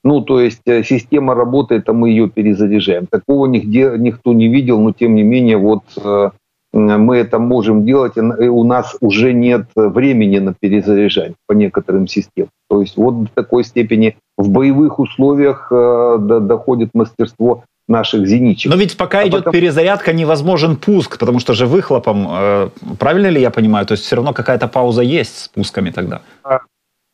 [0.04, 3.06] Ну, то есть э, система работает, а мы ее перезаряжаем.
[3.06, 6.32] Такого нигде никто не видел, но тем не менее вот э,
[6.74, 12.50] мы это можем делать, и у нас уже нет времени на перезаряжание по некоторым системам.
[12.70, 18.74] То есть вот до такой степени в боевых условиях э, доходит мастерство наших зенитчиков.
[18.74, 19.54] Но ведь пока а идет потом...
[19.54, 24.34] перезарядка, невозможен пуск, потому что же выхлопом, правильно ли я понимаю, то есть все равно
[24.34, 26.22] какая-то пауза есть с пусками тогда?
[26.44, 26.62] А,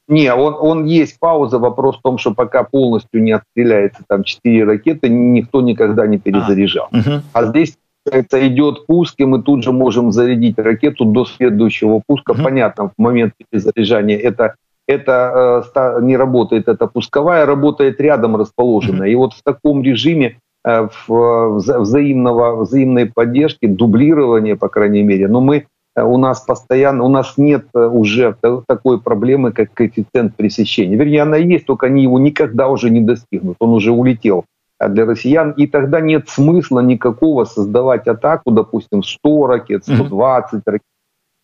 [0.07, 1.59] не, он, он есть пауза.
[1.59, 6.87] Вопрос в том, что пока полностью не отстреляется там 4 ракеты, никто никогда не перезаряжал.
[6.91, 7.21] А, угу.
[7.33, 12.31] а здесь это идет пуск, и мы тут же можем зарядить ракету до следующего пуска.
[12.31, 12.43] Угу.
[12.43, 14.55] Понятно, в момент перезаряжания это,
[14.87, 19.07] это э, не работает, это пусковая, работает рядом расположенная.
[19.07, 19.11] Угу.
[19.11, 25.41] И вот в таком режиме э, в, взаимного, взаимной поддержки, дублирования, по крайней мере, но
[25.41, 25.65] мы
[25.95, 28.35] у нас постоянно, у нас нет уже
[28.67, 30.95] такой проблемы, как коэффициент пресыщения.
[30.95, 33.57] Вернее, она есть, только они его никогда уже не достигнут.
[33.59, 34.45] Он уже улетел
[34.79, 40.81] для россиян, и тогда нет смысла никакого создавать атаку, допустим, 100 ракет, 120 ракет.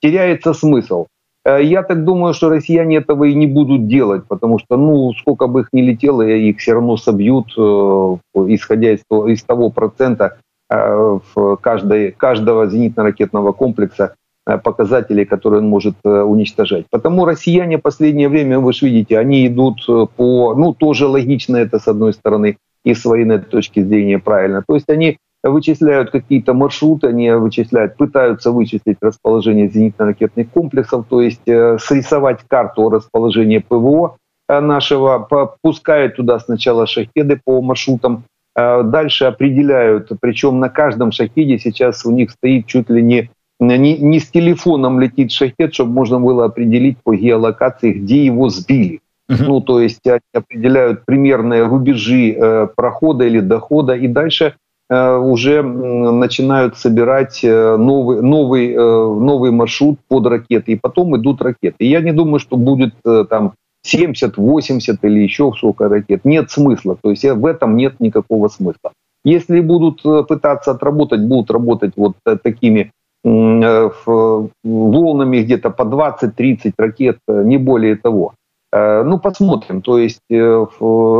[0.01, 1.07] Теряется смысл.
[1.45, 5.47] Э, я так думаю, что россияне этого и не будут делать, потому что, ну, сколько
[5.47, 8.17] бы их ни летело, их все равно собьют, э,
[8.47, 10.37] исходя из того, из того процента
[10.69, 14.15] э, в каждой, каждого зенитно-ракетного комплекса
[14.45, 16.85] показателей, которые он может уничтожать.
[16.89, 19.85] Потому россияне в последнее время, вы же видите, они идут
[20.17, 24.63] по, ну, тоже логично это с одной стороны, и с военной точки зрения правильно.
[24.67, 31.47] То есть они вычисляют какие-то маршруты, они вычисляют, пытаются вычислить расположение зенитно-ракетных комплексов, то есть
[31.47, 34.17] э, срисовать карту расположения ПВО
[34.47, 35.27] э, нашего,
[35.61, 38.23] пускают туда сначала шахеды по маршрутам,
[38.55, 43.97] э, дальше определяют, причем на каждом шахеде сейчас у них стоит чуть ли не не,
[43.97, 48.99] не с телефоном летит шахет, чтобы можно было определить по геолокации, где его сбили.
[49.33, 49.47] Uh-huh.
[49.47, 54.55] Ну, то есть они определяют примерные рубежи э, прохода или дохода, и дальше
[54.89, 61.41] Э, уже начинают собирать э, новый, новый, э, новый маршрут под ракеты, и потом идут
[61.41, 61.77] ракеты.
[61.79, 62.93] И я не думаю, что будет
[63.29, 66.25] там 70, 80 или еще сколько ракет.
[66.25, 66.97] Нет смысла.
[67.01, 68.91] То есть в этом нет никакого смысла.
[69.25, 72.91] Если будут пытаться отработать, будут работать вот такими
[73.23, 78.33] волнами где-то по 20-30 ракет, не более того.
[78.73, 79.83] Э, ну, посмотрим.
[79.83, 80.65] То есть э,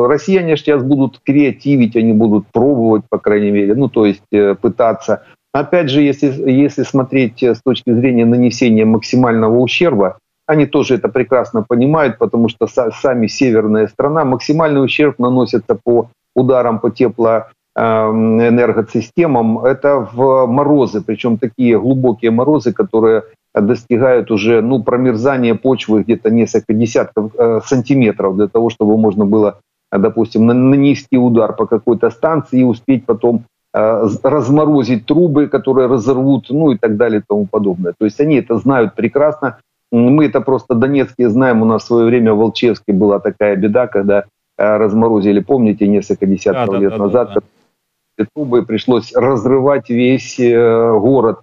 [0.08, 5.22] россияне сейчас будут креативить, они будут пробовать, по крайней мере, ну, то есть э, пытаться.
[5.54, 11.62] Опять же, если, если смотреть с точки зрения нанесения максимального ущерба, они тоже это прекрасно
[11.62, 19.64] понимают, потому что сами северная страна максимальный ущерб наносится по ударам по теплоэнергосистемам.
[19.64, 23.26] Это в морозы, причем такие глубокие морозы, которые
[23.62, 29.60] достигают уже ну, промерзания почвы где-то несколько десятков э, сантиметров для того, чтобы можно было,
[29.92, 36.48] э, допустим, нанести удар по какой-то станции и успеть потом э, разморозить трубы, которые разорвут,
[36.50, 37.94] ну и так далее и тому подобное.
[37.98, 39.60] То есть они это знают прекрасно.
[39.92, 41.62] Мы это просто донецкие знаем.
[41.62, 44.26] У нас в свое время в Волчевске была такая беда, когда
[44.58, 47.42] разморозили, помните, несколько десятков да, лет да, назад, да,
[48.18, 48.26] да.
[48.34, 51.42] трубы пришлось разрывать весь город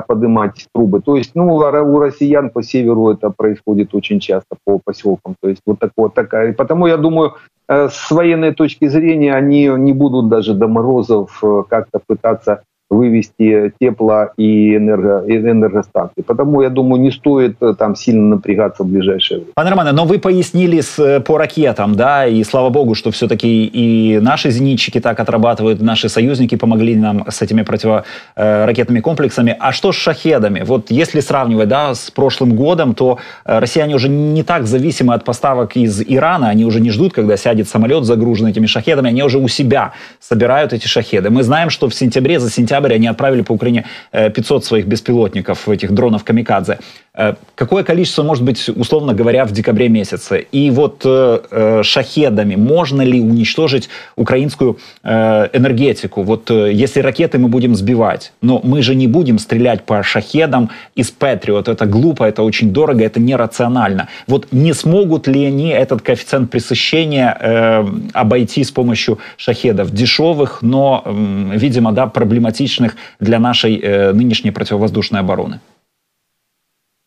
[0.00, 1.00] поднимать трубы.
[1.00, 5.36] То есть, ну, у россиян по северу это происходит очень часто по поселкам.
[5.40, 6.52] То есть, вот такое, такая.
[6.52, 7.34] Потому, я думаю,
[7.68, 13.72] э, с военной точки зрения они не будут даже до морозов э, как-то пытаться вывести
[13.80, 16.22] тепло и, энерго, энергостанции.
[16.22, 19.52] Потому, я думаю, не стоит э, там сильно напрягаться в ближайшее время.
[19.54, 23.64] Пане Романе, но вы пояснили с, э, по ракетам, да, и слава богу, что все-таки
[23.64, 29.56] и наши зенитчики так отрабатывают, наши союзники помогли нам с этими противоракетными комплексами.
[29.58, 30.62] А что с шахедами?
[30.64, 35.24] Вот если сравнивать, да, с прошлым годом, то э, россияне уже не так зависимы от
[35.24, 39.38] поставок из Ирана, они уже не ждут, когда сядет самолет, загруженный этими шахедами, они уже
[39.38, 41.30] у себя собирают эти шахеды.
[41.30, 44.86] Мы знаем, что в сентябре, за сентябрь сентябрь они отправили по Украине 500 э, своих
[44.86, 46.78] беспилотников, этих дронов «Камикадзе».
[47.16, 50.46] Э, какое количество может быть, условно говоря, в декабре месяце?
[50.52, 56.22] И вот э, э шахедами можно ли уничтожить украинскую э, энергетику?
[56.22, 60.70] Вот э, если ракеты мы будем сбивать, но мы же не будем стрелять по шахедам
[60.94, 61.68] из Патриот.
[61.68, 64.08] Это глупо, это очень дорого, это нерационально.
[64.26, 69.90] Вот не смогут ли они этот коэффициент пресыщения э, обойти с помощью шахедов?
[69.90, 75.60] Дешевых, но, э, видимо, да, проблематичных для нашей э, нынешней противовоздушной обороны.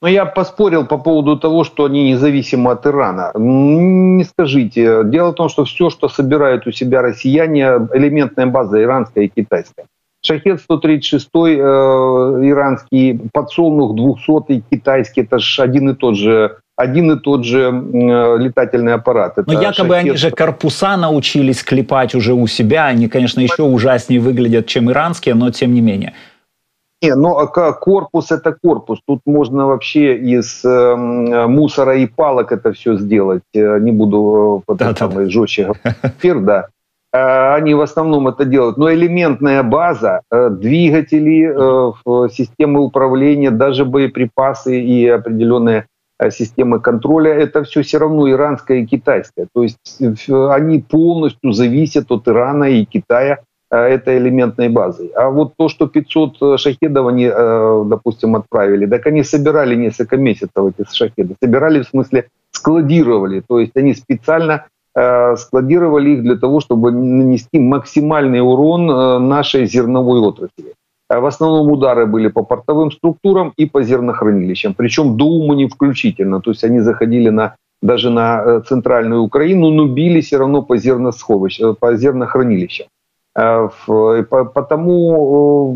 [0.01, 3.31] Но я поспорил по поводу того, что они независимы от Ирана.
[3.35, 5.03] Не скажите.
[5.03, 9.85] Дело в том, что все, что собирают у себя россияне, элементная база иранская и китайская.
[10.21, 17.19] Шахет 136 э, иранский, подсолнух 200 китайский, это же один и тот же один и
[17.19, 19.37] тот же э, летательный аппарат.
[19.37, 20.07] Это Но якобы шахет...
[20.07, 22.85] они же корпуса научились клепать уже у себя.
[22.85, 26.13] Они, конечно, еще ужаснее выглядят, чем иранские, но тем не менее.
[27.01, 28.99] Не, ну а корпус это корпус.
[29.05, 30.95] Тут можно вообще из э,
[31.47, 33.43] мусора и палок это все сделать.
[33.53, 35.71] Э, не буду э, да, да, жестче
[36.21, 36.45] говорить.
[36.45, 36.67] да.
[37.13, 38.77] Э, они в основном это делают.
[38.77, 41.47] Но элементная база, двигатели,
[42.33, 45.85] системы управления, даже боеприпасы и определенные
[46.31, 49.47] системы контроля, это все все равно иранское и китайское.
[49.53, 55.11] То есть они полностью зависят от Ирана и Китая Э, этой элементной базой.
[55.15, 60.17] А вот то, что 500 э, шахедов они, э, допустим, отправили, так они собирали несколько
[60.17, 61.35] месяцев эти шахеды.
[61.43, 63.43] Собирали, в смысле, складировали.
[63.47, 64.65] То есть они специально
[65.37, 68.87] складировали их для того, чтобы нанести максимальный урон
[69.29, 70.73] нашей зерновой отрасли.
[71.09, 76.41] В основном удары были по портовым структурам и по зернохранилищам, причем до Умани включительно.
[76.41, 80.75] То есть они заходили на, даже на центральную Украину, но били все равно по,
[81.79, 82.87] по зернохранилищам.
[83.33, 84.65] Потому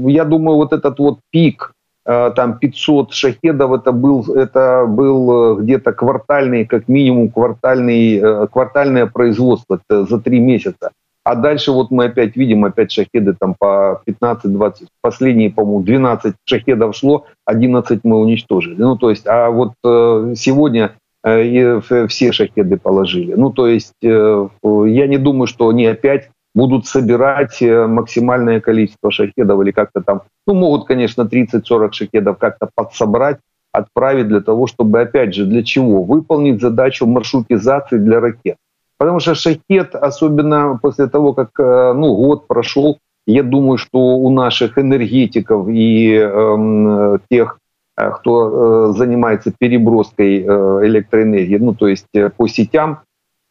[0.07, 1.73] я думаю, вот этот вот пик
[2.05, 8.47] Э, там 500 шахедов, это был, это был э, где-то квартальный, как минимум квартальный, э,
[8.51, 10.91] квартальное производство за три месяца.
[11.23, 16.93] А дальше вот мы опять видим, опять шахеды там по 15-20, последние, по-моему, 12 шахедов
[16.93, 18.75] шло, 11 мы уничтожили.
[18.75, 23.35] Ну, то есть, а вот сегодня все шахеды положили.
[23.35, 29.61] Ну, то есть, я не думаю, что они опять будут собирать э, максимальное количество шахедов
[29.61, 33.37] или как-то там, ну, могут, конечно, 30-40 шахедов как-то подсобрать,
[33.71, 36.03] отправить для того, чтобы, опять же, для чего?
[36.03, 38.57] Выполнить задачу маршрутизации для ракет.
[38.97, 44.29] Потому что шахет, особенно после того, как э, ну, год прошел, я думаю, что у
[44.29, 47.57] наших энергетиков и э, тех,
[47.97, 52.99] э, кто э, занимается переброской э, электроэнергии, ну, то есть по сетям,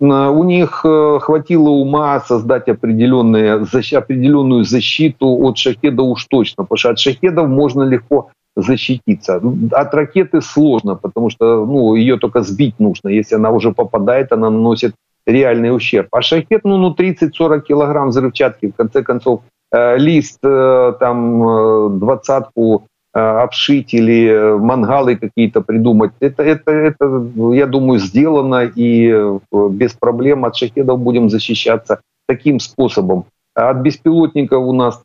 [0.03, 6.91] у них э, хватило ума создать определенные, определенную защиту от шахеда уж точно, потому что
[6.91, 9.41] от шахедов можно легко защититься.
[9.71, 13.09] От ракеты сложно, потому что ну, ее только сбить нужно.
[13.09, 14.95] Если она уже попадает, она наносит
[15.27, 16.09] реальный ущерб.
[16.11, 22.87] А шахет, ну, ну 30-40 килограмм взрывчатки, в конце концов, э, лист э, там двадцатку
[23.13, 26.13] обшить или э, мангалы какие-то придумать.
[26.21, 29.39] Это, это, это, я думаю, сделано и э,
[29.71, 33.25] без проблем от шахедов будем защищаться таким способом.
[33.55, 35.03] От беспилотников у нас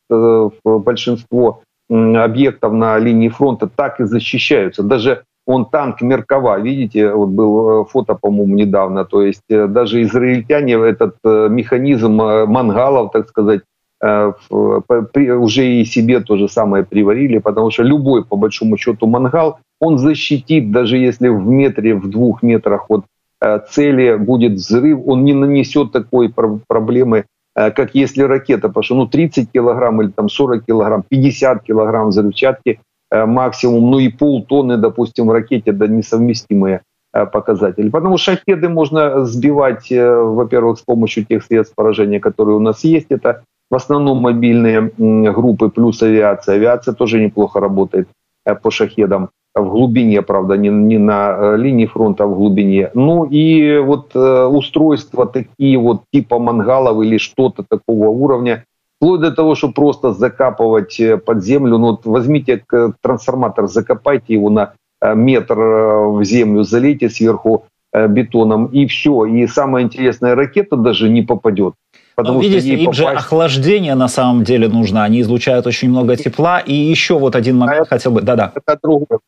[0.64, 4.84] большинство объектов на линии фронта так и защищаются.
[4.84, 9.04] Даже он танк Меркава, видите, вот был фото, по-моему, недавно.
[9.04, 16.48] То есть даже израильтяне этот механизм мангалов, так сказать, Э, уже и себе то же
[16.48, 21.96] самое приварили, потому что любой, по большому счету, мангал, он защитит, даже если в метре,
[21.96, 23.06] в двух метрах от
[23.42, 26.34] э, цели будет взрыв, он не нанесет такой
[26.68, 27.26] проблемы,
[27.56, 32.10] э, как если ракета, потому что ну, 30 килограмм или там 40 килограмм, 50 килограмм
[32.10, 32.80] взрывчатки
[33.10, 36.82] максимум, ну и полтонны, допустим, в ракете, да несовместимые
[37.14, 37.88] показатели.
[37.88, 43.08] Потому что шахеды можно сбивать, во-первых, с помощью тех средств поражения, которые у нас есть.
[43.10, 46.56] Это в основном мобильные группы плюс авиация.
[46.56, 48.08] Авиация тоже неплохо работает
[48.46, 52.92] э, по шахедам в глубине, правда, не, не на э, линии фронта, а в глубине.
[52.94, 58.64] Ну и вот э, устройства такие вот типа мангалов или что-то такого уровня,
[58.98, 61.78] вплоть до того, что просто закапывать под землю.
[61.78, 62.64] Ну вот возьмите
[63.02, 69.26] трансформатор, закопайте его на метр в землю, залейте сверху бетоном и все.
[69.26, 71.76] И самое интересное, ракета даже не попадет.
[72.18, 72.98] Потому ну, видите, им попасть...
[72.98, 75.04] же охлаждение на самом деле нужно.
[75.04, 76.60] Они излучают очень много тепла.
[76.60, 78.22] И еще вот один момент а хотел бы...
[78.22, 78.52] Да-да.
[78.56, 79.20] Это другое.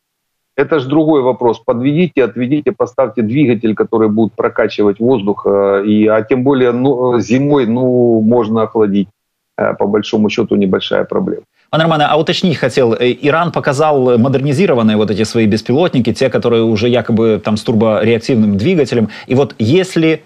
[0.55, 1.59] Это же другой вопрос.
[1.59, 5.45] Подведите, отведите, поставьте двигатель, который будет прокачивать воздух.
[5.45, 9.07] Э, и, а тем более ну, зимой ну, можно охладить.
[9.55, 11.43] Э, по большому счету небольшая проблема.
[11.69, 12.93] Пане Романе, а уточнить хотел.
[12.93, 18.57] Э, Иран показал модернизированные вот эти свои беспилотники, те, которые уже якобы там с турбореактивным
[18.57, 19.09] двигателем.
[19.27, 20.23] И вот если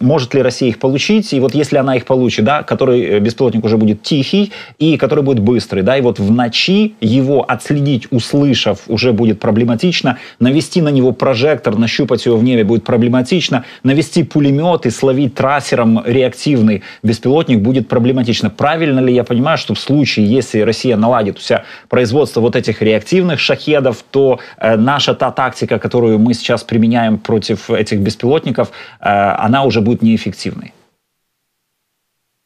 [0.00, 3.64] может ли Россия их получить, и вот если она их получит, да, который э, беспилотник
[3.64, 8.80] уже будет тихий и который будет быстрый, да, и вот в ночи его отследить, услышав,
[8.86, 14.86] уже будет проблематично, навести на него прожектор, нащупать его в небе будет проблематично, навести пулемет
[14.86, 18.50] и словить трассером реактивный беспилотник будет проблематично.
[18.50, 22.82] Правильно ли я понимаю, что в случае, если Россия наладит у себя производство вот этих
[22.82, 28.70] реактивных шахедов, то э, наша та тактика, которую мы сейчас применяем против этих беспилотников,
[29.00, 30.72] э, она уже будет неэффективной?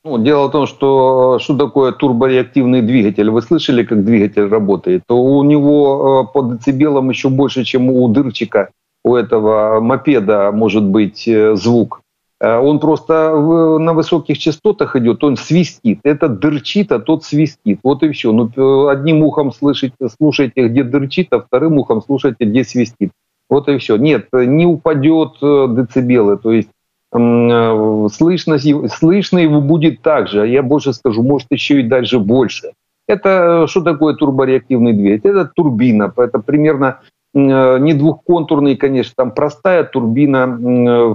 [0.07, 3.31] Ну, дело в том, что что такое турбореактивный двигатель?
[3.31, 5.03] Вы слышали, как двигатель работает?
[5.07, 8.69] То у него э, по децибелам еще больше, чем у дырчика,
[9.03, 12.03] у этого мопеда может быть э, звук.
[12.39, 13.31] Э, он просто
[13.79, 16.01] на высоких частотах идет, он свистит.
[16.05, 17.81] Это дырчит, а тот свистит.
[17.83, 18.31] Вот и все.
[18.31, 23.11] Ну, одним ухом слышите, слушайте, где дырчит, а вторым ухом слушайте, где свистит.
[23.49, 23.97] Вот и все.
[23.97, 26.37] Нет, не упадет децибелы.
[26.37, 26.69] То есть
[27.17, 32.73] Э, слышность, слышно его будет также, а я больше скажу, может еще и дальше больше.
[33.07, 35.31] Это э, что такое турбореактивный двигатель?
[35.31, 37.01] Это турбина, это примерно
[37.33, 41.15] э, не двухконтурный, конечно, там простая турбина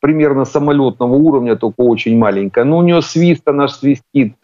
[0.00, 2.64] примерно самолетного уровня, только очень маленькая.
[2.64, 4.36] Но у нее свист, она свистит,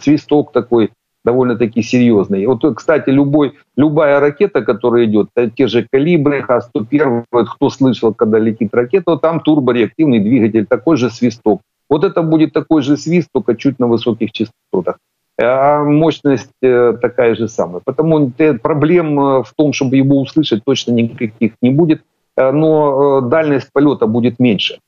[0.00, 0.92] свисток такой
[1.26, 2.46] довольно-таки серьезный.
[2.46, 8.72] Вот, кстати, любой, любая ракета, которая идет, те же калибры, Х-101, кто слышал, когда летит
[8.72, 11.60] ракета, там турбореактивный двигатель, такой же свисток.
[11.90, 14.96] Вот это будет такой же свист, только чуть на высоких частотах.
[15.38, 17.82] а мощность такая же самая.
[17.84, 18.30] Потому
[18.62, 22.02] проблем в том, чтобы его услышать, точно никаких не будет,
[22.36, 24.78] но дальность полета будет меньше.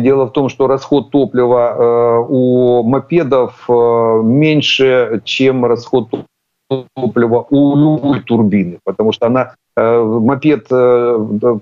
[0.00, 6.08] Дело в том, что расход топлива у мопедов меньше, чем расход
[6.94, 10.68] топлива у любой турбины, потому что она, мопед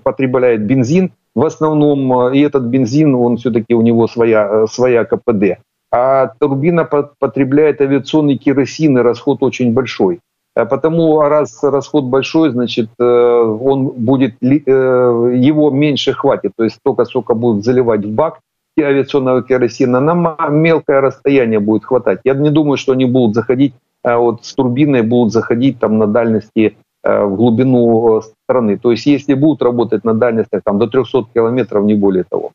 [0.03, 5.59] потребляет бензин, в основном, и этот бензин, он все-таки у него своя, своя КПД.
[5.93, 6.85] А турбина
[7.19, 10.19] потребляет авиационный керосин, и расход очень большой.
[10.53, 16.75] А потому раз расход большой, значит, э, он будет, э, его меньше хватит, то есть
[16.75, 18.39] столько, сколько будут заливать в бак
[18.79, 22.21] авиационного керосина, на мелкое расстояние будет хватать.
[22.23, 23.73] Я не думаю, что они будут заходить
[24.03, 28.77] а вот с турбиной, будут заходить там на дальности Э, в глубину э, страны.
[28.77, 32.51] То есть если будут работать на дальностях там, до 300 километров, не более того.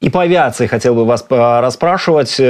[0.00, 2.40] И по авиации хотел бы вас расспрашивать.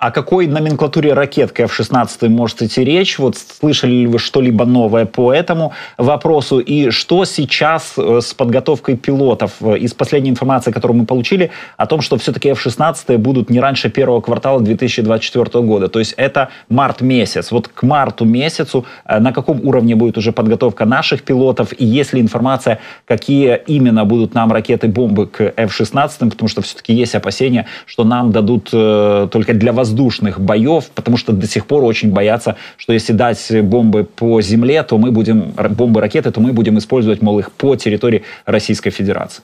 [0.00, 3.18] Э, о какой номенклатуре ракет КФ-16 может идти речь?
[3.18, 6.58] Вот слышали ли вы что-либо новое по этому вопросу?
[6.58, 9.62] И что сейчас э, с подготовкой пилотов?
[9.62, 14.20] Из последней информации, которую мы получили, о том, что все-таки F-16 будут не раньше первого
[14.20, 15.88] квартала 2024 года.
[15.88, 17.52] То есть это март месяц.
[17.52, 21.72] Вот к марту месяцу э, на каком уровне будет уже подготовка наших пилотов?
[21.78, 26.30] И есть ли информация, какие именно будут нам ракеты-бомбы к F-16?
[26.30, 31.16] Потому что все-таки есть опасения, что нам дадут э, только для вас воздушных боев, потому
[31.16, 35.52] что до сих пор очень боятся, что если дать бомбы по земле, то мы будем,
[35.70, 39.42] бомбы, ракеты, то мы будем использовать, мол, их по территории Российской Федерации.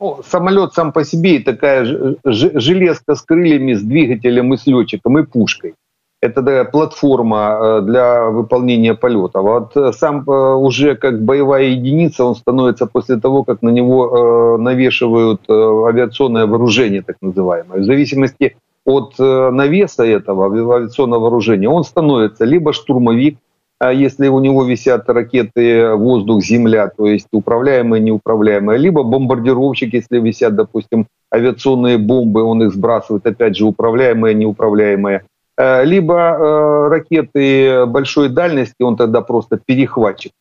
[0.00, 1.86] Ну, самолет сам по себе такая
[2.24, 5.74] железка с крыльями, с двигателем и с летчиком и пушкой.
[6.22, 9.42] Это да, платформа э, для выполнения полета.
[9.42, 14.56] Вот э, сам э, уже как боевая единица он становится после того, как на него
[14.58, 17.80] навешивают авиационное вооружение, так называемое.
[17.80, 18.56] В зависимости
[18.86, 23.38] от навеса этого авиационного вооружения он становится либо штурмовик,
[23.78, 30.54] а если у него висят ракеты воздух-земля, то есть управляемые, неуправляемые, либо бомбардировщик, если висят,
[30.54, 35.24] допустим, авиационные бомбы, он их сбрасывает, опять же, управляемые, неуправляемые.
[35.58, 40.32] Э, либо э, ракеты большой дальности, он тогда просто перехватчик.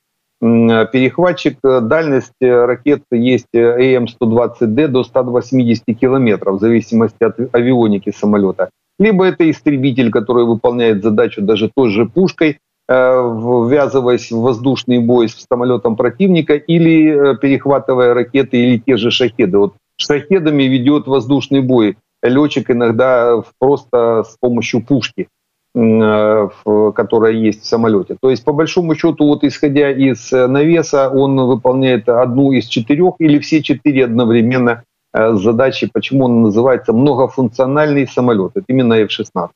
[0.42, 8.70] Перехватчик, э, дальность ракет есть АМ-120Д до 180 километров, в зависимости от авионики самолета.
[9.00, 15.46] Либо это истребитель, который выполняет задачу даже той же пушкой, ввязываясь в воздушный бой с
[15.52, 19.58] самолетом противника или перехватывая ракеты или те же шахеды.
[19.58, 21.98] Вот шахедами ведет воздушный бой
[22.30, 25.28] летчик иногда просто с помощью пушки,
[25.76, 26.50] э,
[26.96, 28.18] которая есть в самолете.
[28.22, 33.16] То есть, по большому счету, вот исходя из э, навеса, он выполняет одну из четырех
[33.20, 38.52] или все четыре одновременно э, задачи, почему он называется многофункциональный самолет.
[38.56, 39.50] Это именно F-16.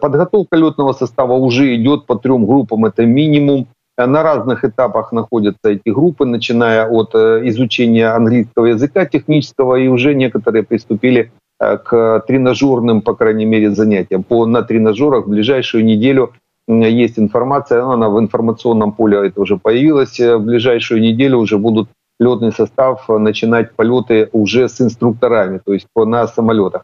[0.00, 2.86] Подготовка летного состава уже идет по трем группам.
[2.86, 3.66] Это минимум
[3.98, 10.14] на разных этапах находятся эти группы, начиная от э, изучения английского языка технического, и уже
[10.14, 14.22] некоторые приступили э, к тренажерным, по крайней мере, занятиям.
[14.22, 16.32] По, на тренажерах в ближайшую неделю
[16.68, 21.88] есть информация, она в информационном поле это уже появилась, в ближайшую неделю уже будут
[22.18, 26.82] летный состав начинать полеты уже с инструкторами, то есть на самолетах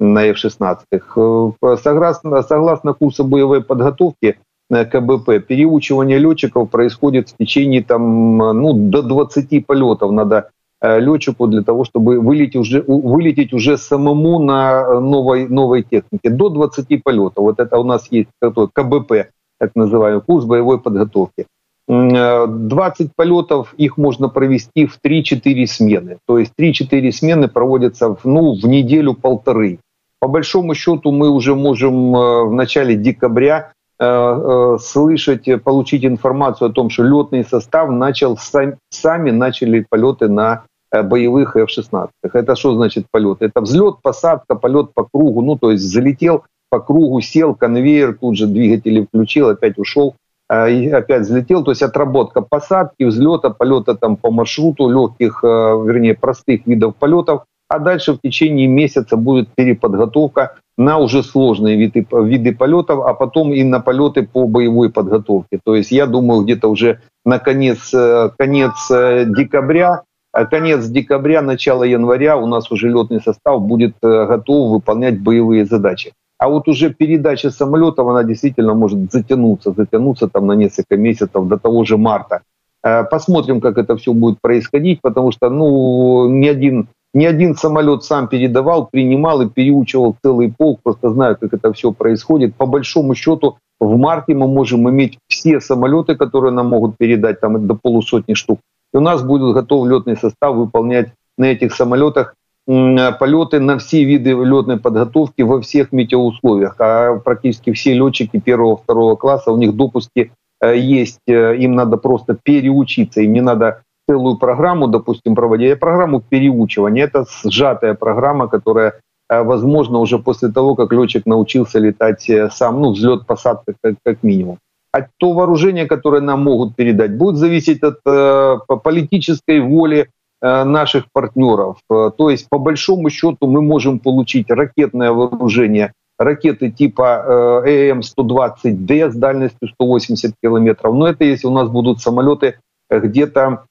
[0.00, 0.78] на F-16.
[0.92, 4.38] Э, согласно, согласно курсу боевой подготовки,
[4.70, 5.40] КБП.
[5.46, 10.12] Переучивание летчиков происходит в течение там, ну, до 20 полетов.
[10.12, 10.50] Надо
[10.80, 16.30] э, летчику для того, чтобы вылететь уже, вылететь уже самому на новой, новой технике.
[16.30, 17.36] До 20 полетов.
[17.36, 21.46] Вот это у нас есть такой КБП, так называемый, курс боевой подготовки.
[21.88, 26.18] 20 э, полетов, их можно провести в 3-4 смены.
[26.26, 29.80] То есть 3-4 смены проводятся в, ну, в неделю-полторы.
[30.20, 36.70] По большому счету мы уже можем э, в начале декабря Э, э, слышать, получить информацию
[36.70, 42.08] о том, что летный состав начал сам, сами начали полеты на э, боевых F-16.
[42.22, 43.42] Это что значит полет?
[43.42, 48.38] Это взлет, посадка, полет по кругу, ну то есть залетел по кругу, сел, конвейер, тут
[48.38, 50.14] же двигатели включил, опять ушел,
[50.50, 51.62] и опять взлетел.
[51.62, 57.42] То есть отработка посадки, взлета, полета там по маршруту легких, вернее простых видов полетов.
[57.70, 63.52] А дальше в течение месяца будет переподготовка на уже сложные виды, виды полетов, а потом
[63.52, 65.60] и на полеты по боевой подготовке.
[65.64, 70.02] То есть я думаю, где-то уже на конец, э, конец э, декабря,
[70.32, 75.64] а конец декабря, начало января у нас уже летный состав будет э, готов выполнять боевые
[75.64, 76.12] задачи.
[76.38, 81.56] А вот уже передача самолетов, она действительно может затянуться, затянуться там на несколько месяцев до
[81.56, 82.40] того же марта.
[82.82, 88.28] Посмотрим, как это все будет происходить, потому что ну, ни один Ни один самолет сам
[88.28, 90.80] передавал, принимал и переучивал целый полк.
[90.82, 92.54] Просто знаю, как это все происходит.
[92.54, 97.66] По большому счету, в марте мы можем иметь все самолеты, которые нам могут передать, там
[97.66, 98.60] до полусотни штук.
[98.92, 102.34] И у нас будет готов летный состав выполнять на этих самолетах
[102.66, 106.76] полеты на все виды летной подготовки во всех метеоусловиях.
[106.78, 112.38] А практически все летчики первого-второго класса, у них допуски э, есть, э, им надо просто
[112.40, 117.04] переучиться, им не надо целую программу, допустим, проводить, а программу переучивания.
[117.04, 118.94] Это сжатая программа, которая
[119.28, 124.22] э, возможно уже после того, как летчик научился летать сам, ну, взлет, посадка как, как
[124.22, 124.58] минимум.
[124.92, 130.08] А то вооружение, которое нам могут передать, будет зависеть от э, политической воли
[130.42, 131.76] Э, наших партнеров.
[131.90, 139.10] Э, то есть, по большому счету, мы можем получить ракетное вооружение, ракеты типа э, ЭМ-120Д
[139.10, 140.94] с дальностью 180 километров.
[140.94, 142.58] Но это если у нас будут самолеты
[142.88, 143.66] где-то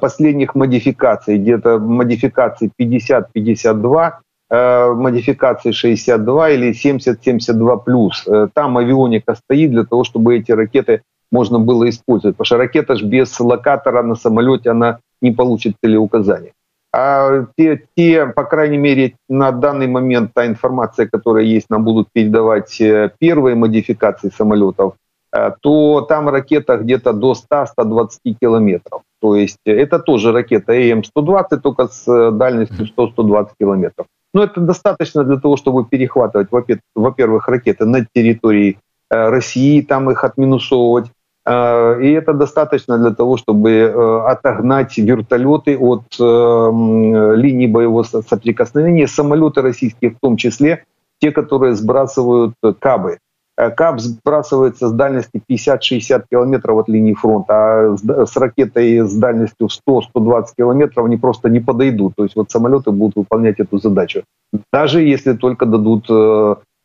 [0.00, 4.12] последних модификаций, где-то модификации 50-52,
[4.94, 8.24] модификации 62 или 70-72 плюс.
[8.54, 11.02] Там авионика стоит для того, чтобы эти ракеты
[11.32, 12.36] можно было использовать.
[12.36, 16.52] Потому что ракета же без локатора на самолете, она не получит целеуказания.
[16.92, 22.08] А те, те, по крайней мере, на данный момент та информация, которая есть, нам будут
[22.12, 24.94] передавать э, первые модификации самолетов,
[25.32, 28.08] э, то там ракета где-то до 100-120
[28.40, 29.02] километров.
[29.20, 34.06] То есть это тоже ракета АМ-120, только с э, дальностью 100-120 километров.
[34.34, 36.48] Но это достаточно для того, чтобы перехватывать,
[36.94, 41.06] во-первых, ракеты на территории России, там их отминусовывать,
[41.46, 49.06] Э, и это достаточно для того, чтобы э, отогнать вертолеты от э, линии боевого соприкосновения,
[49.06, 50.84] самолеты российские в том числе,
[51.20, 53.18] те, которые сбрасывают кабы.
[53.56, 57.96] Каб сбрасывается с дальности 50-60 километров от линии фронта, а
[58.26, 62.14] с ракетой с дальностью 100-120 километров они просто не подойдут.
[62.16, 64.24] То есть вот самолеты будут выполнять эту задачу.
[64.72, 66.06] Даже если только дадут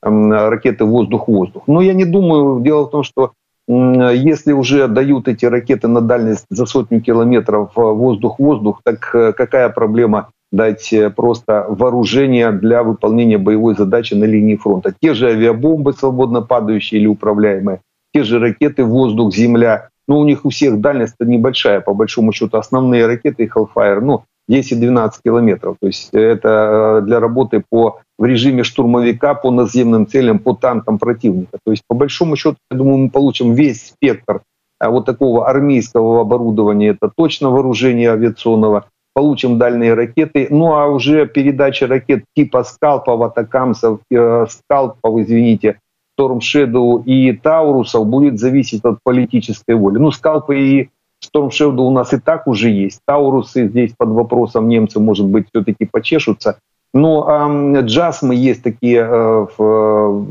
[0.02, 1.64] ракеты воздух-воздух.
[1.68, 3.34] Но я не думаю, дело в том, что
[3.72, 10.30] если уже дают эти ракеты на дальность за сотню километров воздух-воздух, так э, какая проблема
[10.52, 14.94] дать э, просто вооружение для выполнения боевой задачи на линии фронта?
[15.00, 17.82] Те же авиабомбы свободно падающие или управляемые,
[18.14, 19.90] те же ракеты воздух-земля.
[20.08, 22.58] Ну, у них у всех дальность небольшая, по большому счету.
[22.58, 25.78] Основные ракеты Hellfire, ну, 10-12 километров.
[25.80, 31.00] То есть это э, для работы по, в режиме штурмовика по наземным целям, по танкам
[31.00, 31.58] противника.
[31.66, 34.42] То есть по большому счету, я думаю, мы получим весь спектр
[34.80, 36.90] э, вот такого армейского оборудования.
[36.90, 38.86] Это точно вооружение авиационного.
[39.16, 40.48] Получим дальние ракеты.
[40.52, 45.80] Ну а уже передача ракет типа скалпов, атакамсов, э, скалпов, извините,
[46.20, 49.98] Storm и Таурусов будет зависеть от политической воли.
[49.98, 50.90] Ну, скалпы и
[51.26, 51.50] Storm
[51.80, 53.00] у нас и так уже есть.
[53.08, 56.60] Таурусы здесь под вопросом немцы, может быть, все-таки почешутся.
[56.94, 60.24] Но э, джасмы есть такие э, э,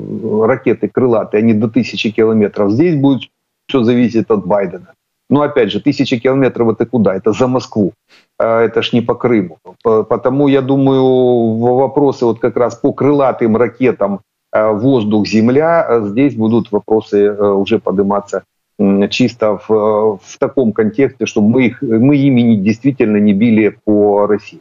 [0.47, 2.71] ракеты крылатые, они до тысячи километров.
[2.73, 3.23] Здесь будет
[3.67, 4.93] все зависит от Байдена.
[5.31, 7.15] Но опять же, тысячи километров это куда?
[7.15, 7.93] Это за Москву.
[8.39, 9.57] Э, это ж не по Крыму.
[9.83, 14.21] Потому я думаю, вопросы вот как раз по крылатым ракетам
[14.53, 18.43] э, воздух-земля, здесь будут вопросы уже подниматься
[19.11, 24.61] чисто в, в таком контексте, чтобы мы, их, мы ими действительно не били по России.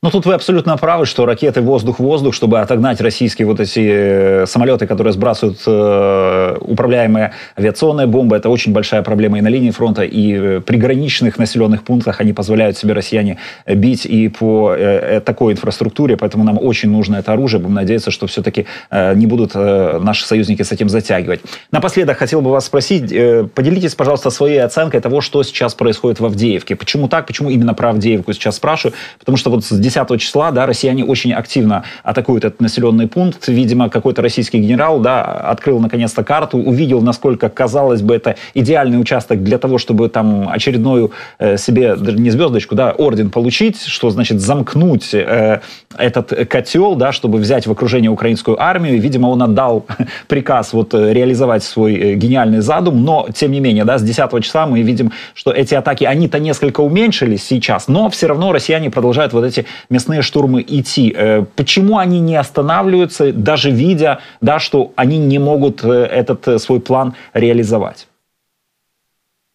[0.00, 4.86] Ну, тут вы абсолютно правы, что ракеты воздух-воздух, чтобы отогнать российские вот эти э, самолеты,
[4.86, 10.34] которые сбрасывают э, управляемые авиационные бомбы, это очень большая проблема и на линии фронта, и
[10.34, 16.16] э, при граничных населенных пунктах они позволяют себе россияне бить и по э, такой инфраструктуре,
[16.16, 17.60] поэтому нам очень нужно это оружие.
[17.60, 21.40] Будем надеяться, что все-таки не будут наши союзники с этим затягивать.
[21.72, 23.10] Напоследок хотел бы вас спросить,
[23.52, 26.76] поделитесь, пожалуйста, своей оценкой того, что сейчас происходит в Авдеевке.
[26.76, 27.26] Почему так?
[27.26, 28.94] Почему именно про Авдеевку сейчас спрашиваю?
[29.18, 33.48] Потому что вот с 10 числа, да, россияне очень активно атакуют этот населенный пункт.
[33.48, 39.42] Видимо, какой-то российский генерал, да, открыл наконец-то карту, увидел, насколько, казалось бы, это идеальный участок
[39.42, 45.14] для того, чтобы там очередную э, себе, не звездочку, да, орден получить, что значит замкнуть
[45.14, 45.60] э,
[45.96, 49.00] этот котел, да, чтобы взять в окружение украинскую армию.
[49.00, 49.86] Видимо, он отдал
[50.28, 54.44] приказ вот э, реализовать свой э, гениальный задум, но, тем не менее, да, с 10
[54.44, 59.32] числа мы видим, что эти атаки, они-то несколько уменьшились сейчас, но все равно россияне продолжают
[59.32, 61.14] вот эти местные штурмы идти.
[61.16, 67.14] Э, почему они не останавливаются, даже видя, да, что они не могут этот свой план
[67.34, 68.08] реализовать?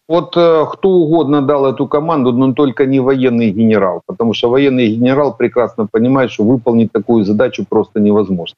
[0.06, 4.88] Вот э, кто угодно дал эту команду, но только не военный генерал, потому что военный
[4.88, 8.56] генерал прекрасно понимает, что выполнить такую задачу просто невозможно.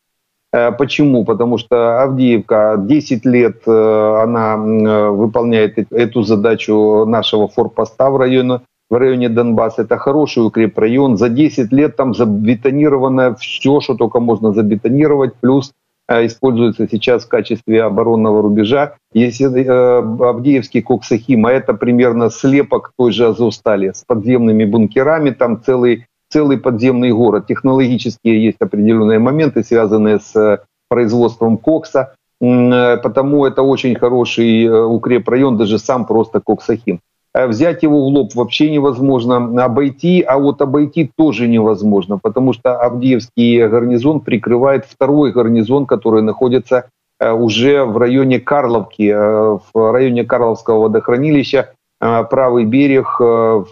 [0.52, 1.24] Э, почему?
[1.24, 8.60] Потому что Авдеевка 10 лет э, она э, выполняет эту задачу нашего форпоста в районе,
[8.90, 9.82] в районе Донбасса.
[9.82, 11.16] Это хороший укрепрайон.
[11.16, 15.34] За 10 лет там забетонировано все, что только можно забетонировать.
[15.40, 15.72] Плюс
[16.08, 18.94] э, используется сейчас в качестве оборонного рубежа.
[19.12, 25.62] Если э, Авдеевский Коксахим, а это примерно слепок той же Азовстали с подземными бункерами, там
[25.62, 27.46] целый, целый подземный город.
[27.48, 30.58] Технологические есть определенные моменты, связанные с э,
[30.88, 37.00] производством кокса, э, потому это очень хороший укрепрайон, даже сам просто Коксахим.
[37.36, 42.80] Э, взять его в лоб вообще невозможно, обойти, а вот обойти тоже невозможно, потому что
[42.80, 46.88] Авдеевский гарнизон прикрывает второй гарнизон, который находится
[47.20, 51.72] э, уже в районе Карловки, э, в районе Карловского водохранилища.
[51.98, 53.18] Правый берег,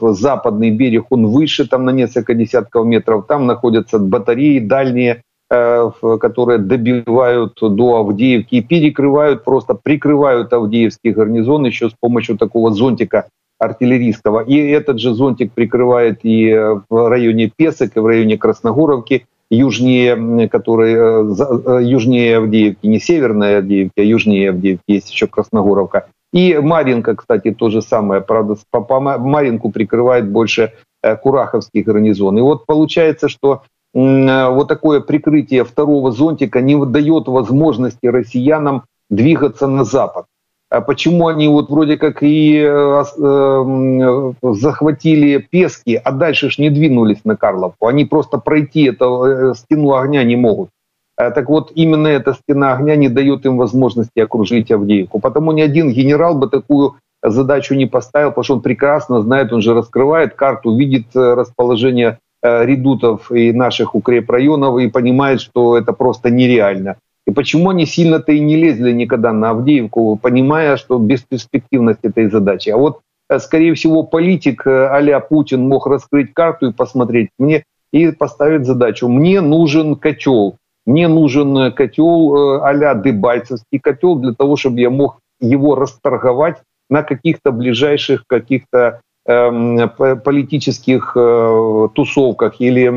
[0.01, 3.27] западный берег, он выше там на несколько десятков метров.
[3.27, 11.91] Там находятся батареи дальние, которые добивают до Авдеевки и перекрывают, просто прикрывают Авдеевский гарнизон еще
[11.91, 13.27] с помощью такого зонтика
[13.65, 14.41] артиллерийского.
[14.41, 16.53] И этот же зонтик прикрывает и
[16.89, 23.59] в районе Песок, и в районе Красногоровки, южнее, который, э, э, южнее Авдеевки, не северная
[23.59, 26.07] Авдеевки, а южнее Авдеевки, есть еще Красногоровка.
[26.33, 28.21] И Маринка, кстати, то же самое.
[28.21, 32.39] Правда, по Маринку прикрывает больше э, Кураховский гарнизон.
[32.39, 33.63] И вот получается, что
[33.97, 40.27] вот такое прикрытие второго зонтика не дает возможности россиянам двигаться на запад.
[40.75, 46.69] А почему они вот вроде как и э, э, захватили Пески, а дальше ж не
[46.69, 47.87] двинулись на Карловку.
[47.87, 50.71] Они просто пройти эту э, стену огня не могут.
[51.17, 55.21] А так вот, именно эта стена огня не дает им возможности окружить Авдеевку.
[55.21, 59.63] Потому ни один генерал бы такую задачу не поставил, потому что он прекрасно знает, он
[59.63, 66.97] же раскрывает карту, видит расположение редутов и наших укрепрайонов и понимает, что это просто нереально.
[67.27, 72.71] И почему они сильно-то и не лезли никогда на Авдеевку, понимая, что бесперспективность этой задачи.
[72.71, 73.01] А вот,
[73.31, 79.09] э, скорее всего, политик а Путин мог раскрыть карту и посмотреть мне и поставить задачу.
[79.09, 80.57] Мне нужен котел.
[80.85, 86.59] Мне нужен котел а-ля Дебальцевский котел для того, чтобы я мог его расторговать
[86.91, 92.91] на каких-то ближайших каких-то политических э, тусовках или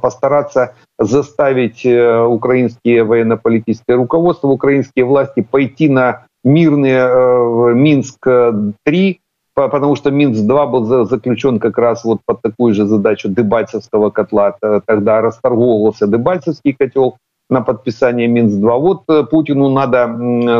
[0.00, 9.18] постараться заставить э, украинские военно-политическое руководство, украинские власти пойти на мирные э, Минск-3,
[9.54, 14.56] потому что Минск-2 был заключен как раз вот под такую же задачу Дебальцевского котла.
[14.86, 17.16] Тогда расторговывался Дебальцевский котел
[17.48, 18.78] на подписание Минск-2.
[18.80, 20.08] Вот Путину надо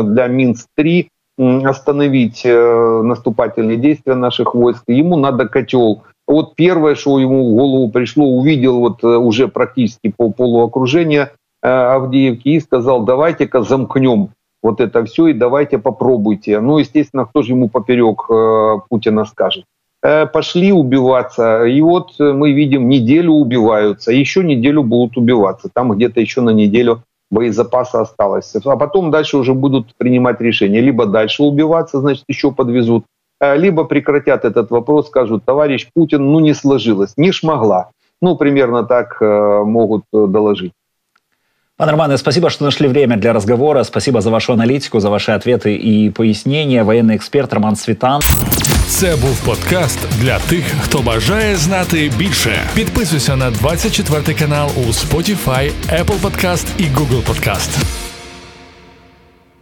[0.03, 6.03] для Минск-3 остановить э, наступательные действия наших войск, ему надо котел.
[6.27, 11.31] Вот первое, что ему в голову пришло, увидел вот э, уже практически по полуокружения
[11.61, 14.29] э, Авдеевки и сказал, давайте-ка замкнем
[14.63, 16.59] вот это все и давайте попробуйте.
[16.59, 18.27] Ну, естественно, кто же ему поперек
[18.89, 19.65] Путина скажет?
[20.01, 26.41] Пошли убиваться, и вот мы видим, неделю убиваются, еще неделю будут убиваться, там где-то еще
[26.41, 27.03] на неделю
[27.35, 28.55] боезапаса осталось.
[28.65, 30.81] А потом дальше уже будут принимать решения.
[30.81, 33.05] Либо дальше убиваться, значит, еще подвезут,
[33.41, 37.89] э, либо прекратят этот вопрос, скажут, товарищ Путин, ну не сложилось, не шмогла.
[38.21, 40.71] Ну, примерно так э, могут э, доложить.
[41.80, 43.84] Пане Романе, спасибо, что нашли время для разговора.
[43.84, 46.84] Спасибо за вашу аналитику, за ваши ответы и пояснения.
[46.84, 48.20] Военный эксперт Роман Світан.
[48.88, 52.62] Це був подкаст для тих, хто бажає знати більше.
[52.74, 57.70] Підписуйся на 24 канал у Spotify, Apple Podcast і Google Podcast.